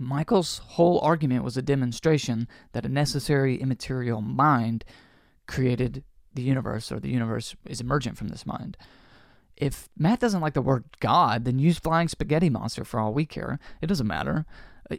Michael's 0.00 0.58
whole 0.58 0.98
argument 1.00 1.44
was 1.44 1.56
a 1.56 1.62
demonstration 1.62 2.48
that 2.72 2.86
a 2.86 2.88
necessary 2.88 3.56
immaterial 3.56 4.22
mind 4.22 4.84
created 5.46 6.02
the 6.32 6.42
universe, 6.42 6.90
or 6.90 6.98
the 6.98 7.10
universe 7.10 7.54
is 7.66 7.80
emergent 7.80 8.16
from 8.16 8.28
this 8.28 8.46
mind. 8.46 8.76
If 9.56 9.88
Matt 9.98 10.20
doesn't 10.20 10.40
like 10.40 10.54
the 10.54 10.62
word 10.62 10.84
God, 11.00 11.44
then 11.44 11.58
use 11.58 11.78
flying 11.78 12.08
spaghetti 12.08 12.48
monster 12.48 12.82
for 12.82 12.98
all 12.98 13.12
we 13.12 13.26
care. 13.26 13.58
It 13.82 13.88
doesn't 13.88 14.06
matter. 14.06 14.46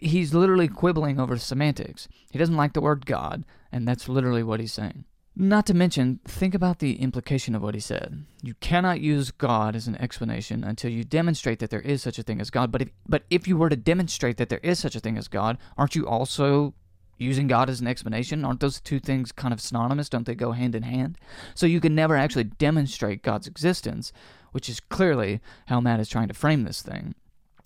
He's 0.01 0.33
literally 0.33 0.67
quibbling 0.67 1.19
over 1.19 1.37
semantics. 1.37 2.07
He 2.29 2.37
doesn't 2.37 2.55
like 2.55 2.73
the 2.73 2.81
word 2.81 3.05
God, 3.05 3.43
and 3.71 3.87
that's 3.87 4.07
literally 4.07 4.43
what 4.43 4.59
he's 4.59 4.71
saying. 4.71 5.05
Not 5.35 5.65
to 5.67 5.73
mention, 5.73 6.19
think 6.25 6.53
about 6.53 6.79
the 6.79 6.95
implication 7.01 7.55
of 7.55 7.61
what 7.61 7.73
he 7.73 7.79
said. 7.79 8.25
You 8.43 8.53
cannot 8.55 8.99
use 8.99 9.31
God 9.31 9.75
as 9.75 9.87
an 9.87 9.95
explanation 9.95 10.63
until 10.63 10.91
you 10.91 11.05
demonstrate 11.05 11.59
that 11.59 11.69
there 11.69 11.81
is 11.81 12.01
such 12.01 12.19
a 12.19 12.23
thing 12.23 12.41
as 12.41 12.49
God. 12.49 12.71
But 12.71 12.81
if, 12.81 12.89
but 13.07 13.23
if 13.29 13.47
you 13.47 13.55
were 13.55 13.69
to 13.69 13.77
demonstrate 13.77 14.35
that 14.37 14.49
there 14.49 14.59
is 14.61 14.79
such 14.79 14.95
a 14.95 14.99
thing 14.99 15.17
as 15.17 15.29
God, 15.29 15.57
aren't 15.77 15.95
you 15.95 16.05
also 16.05 16.73
using 17.17 17.47
God 17.47 17.69
as 17.69 17.79
an 17.79 17.87
explanation? 17.87 18.43
Aren't 18.43 18.59
those 18.59 18.81
two 18.81 18.99
things 18.99 19.31
kind 19.31 19.53
of 19.53 19.61
synonymous? 19.61 20.09
Don't 20.09 20.25
they 20.25 20.35
go 20.35 20.51
hand 20.51 20.75
in 20.75 20.83
hand? 20.83 21.17
So 21.55 21.65
you 21.65 21.79
can 21.79 21.95
never 21.95 22.17
actually 22.17 22.45
demonstrate 22.45 23.23
God's 23.23 23.47
existence, 23.47 24.11
which 24.51 24.67
is 24.67 24.81
clearly 24.81 25.39
how 25.67 25.79
Matt 25.79 26.01
is 26.01 26.09
trying 26.09 26.27
to 26.27 26.33
frame 26.33 26.63
this 26.63 26.81
thing. 26.81 27.15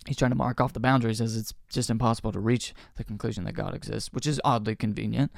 He's 0.06 0.18
trying 0.18 0.32
to 0.32 0.38
mark 0.38 0.62
off 0.62 0.74
the 0.74 0.80
boundaries 0.80 1.20
as 1.20 1.36
it's 1.36 1.56
just 1.70 1.90
impossible 1.90 2.32
to 2.32 2.40
reach 2.40 2.76
the 2.96 3.04
conclusion 3.04 3.44
that 3.46 3.54
God 3.54 3.74
exists, 3.74 4.14
which 4.14 4.28
is 4.28 4.40
oddly 4.44 4.76
convenient. 4.76 5.32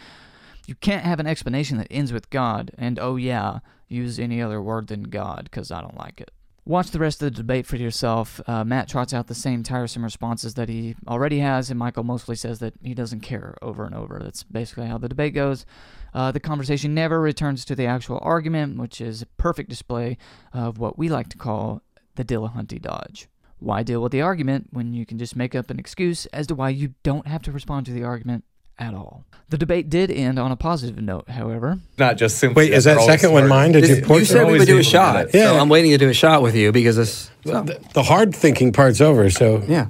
You 0.67 0.75
can't 0.75 1.06
have 1.06 1.19
an 1.19 1.27
explanation 1.27 1.77
that 1.77 1.88
ends 1.89 2.13
with 2.13 2.30
God 2.30 2.71
and, 2.77 2.99
oh 2.99 3.15
yeah, 3.15 3.60
use 3.88 4.19
any 4.19 4.41
other 4.41 4.62
word 4.62 4.88
than 4.88 5.03
God 5.03 5.45
because 5.45 5.71
I 5.71 5.82
don't 5.82 5.97
like 5.97 6.19
it. 6.21 6.30
Watch 6.65 6.91
the 6.91 6.99
rest 6.99 7.21
of 7.21 7.32
the 7.32 7.38
debate 7.38 7.65
for 7.65 7.77
yourself. 7.77 8.41
Uh, 8.45 8.65
Matt 8.65 8.89
trots 8.89 9.13
out 9.13 9.27
the 9.27 9.34
same 9.34 9.63
tiresome 9.63 10.03
responses 10.03 10.56
that 10.56 10.67
he 10.67 10.97
already 11.08 11.39
has, 11.39 11.69
and 11.69 11.80
Michael 11.80 12.03
mostly 12.03 12.36
says 12.36 12.60
that 12.60 12.73
he 12.84 12.93
doesn't 12.93 13.21
care 13.21 13.56
over 13.62 13.86
and 13.86 13.95
over. 13.95 14.19
That's 14.21 14.43
basically 14.43 14.88
how 14.88 14.97
the 14.97 15.08
debate 15.08 15.34
goes. 15.34 15.65
Uh, 16.13 16.34
the 16.34 16.41
conversation 16.41 16.93
never 16.93 17.21
returns 17.21 17.63
to 17.63 17.75
the 17.75 17.86
actual 17.86 18.19
argument, 18.21 18.77
which 18.77 18.99
is 18.99 19.21
a 19.21 19.27
perfect 19.38 19.69
display 19.69 20.17
of 20.51 20.77
what 20.77 20.97
we 20.97 21.08
like 21.08 21.30
to 21.30 21.38
call 21.38 21.82
the 22.15 22.25
Dillahunty 22.25 22.82
dodge. 22.82 23.30
Why 23.60 23.84
deal 23.84 24.01
with 24.01 24.12
the 24.12 24.21
argument 24.21 24.67
when 24.71 24.93
you 24.93 25.06
can 25.06 25.17
just 25.17 25.38
make 25.38 25.56
up 25.56 25.69
an 25.69 25.80
excuse 25.80 26.25
as 26.27 26.47
to 26.47 26.56
why 26.56 26.69
you 26.69 26.95
don't 27.03 27.27
have 27.27 27.43
to 27.43 27.53
respond 27.53 27.86
to 27.86 27.93
the 27.93 28.03
argument 28.03 28.43
at 28.79 28.93
all. 28.93 29.23
The 29.49 29.57
debate 29.57 29.89
did 29.89 30.11
end 30.11 30.37
on 30.39 30.51
a 30.51 30.57
positive 30.57 31.01
note, 31.01 31.29
however. 31.29 31.79
Not 31.97 32.17
just 32.17 32.37
simply. 32.37 32.65
Wait, 32.65 32.73
is 32.73 32.83
that 32.83 32.99
second 33.01 33.31
one 33.31 33.47
mine? 33.47 33.71
Did 33.71 33.87
you 33.87 33.95
You 34.15 34.25
said 34.25 34.45
we 34.45 34.57
would 34.59 34.65
do 34.67 34.73
a 34.73 34.75
able 34.75 34.83
to 34.83 34.83
do 34.83 34.83
shot. 34.83 35.13
that. 35.13 35.31
So 35.31 35.37
Yeah. 35.37 35.61
I'm 35.61 35.69
waiting 35.69 35.91
to 35.91 35.97
do 35.97 36.09
a 36.09 36.13
shot 36.13 36.41
with 36.41 36.53
you 36.55 36.71
because 36.73 36.97
this. 36.97 37.31
So, 37.45 37.63
the, 37.63 37.79
the 37.93 38.03
hard 38.03 38.35
thinking 38.35 38.73
part's 38.73 38.99
over. 38.99 39.29
So 39.29 39.63
yeah. 39.65 39.87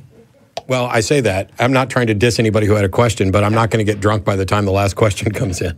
well, 0.67 0.85
I 0.85 0.99
say 0.99 1.21
that 1.21 1.49
I'm 1.57 1.73
not 1.73 1.89
trying 1.89 2.05
to 2.07 2.13
diss 2.13 2.37
anybody 2.37 2.67
who 2.67 2.73
had 2.73 2.85
a 2.85 2.89
question, 2.89 3.31
but 3.31 3.43
I'm 3.43 3.53
not 3.53 3.71
going 3.71 3.83
to 3.83 3.91
get 3.91 3.99
drunk 3.99 4.23
by 4.23 4.35
the 4.35 4.45
time 4.45 4.65
the 4.65 4.71
last 4.71 4.95
question 4.95 5.31
comes 5.33 5.59
in. 5.59 5.75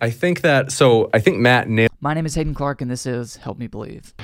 I 0.00 0.10
think 0.10 0.42
that. 0.42 0.70
So 0.70 1.10
I 1.12 1.18
think 1.18 1.38
Matt 1.38 1.68
nailed. 1.68 1.90
My 2.00 2.14
name 2.14 2.24
is 2.24 2.36
Haden 2.36 2.54
Clark, 2.54 2.80
and 2.80 2.88
this 2.88 3.04
is 3.04 3.34
Help 3.36 3.58
Me 3.58 3.66
Believe. 3.66 4.14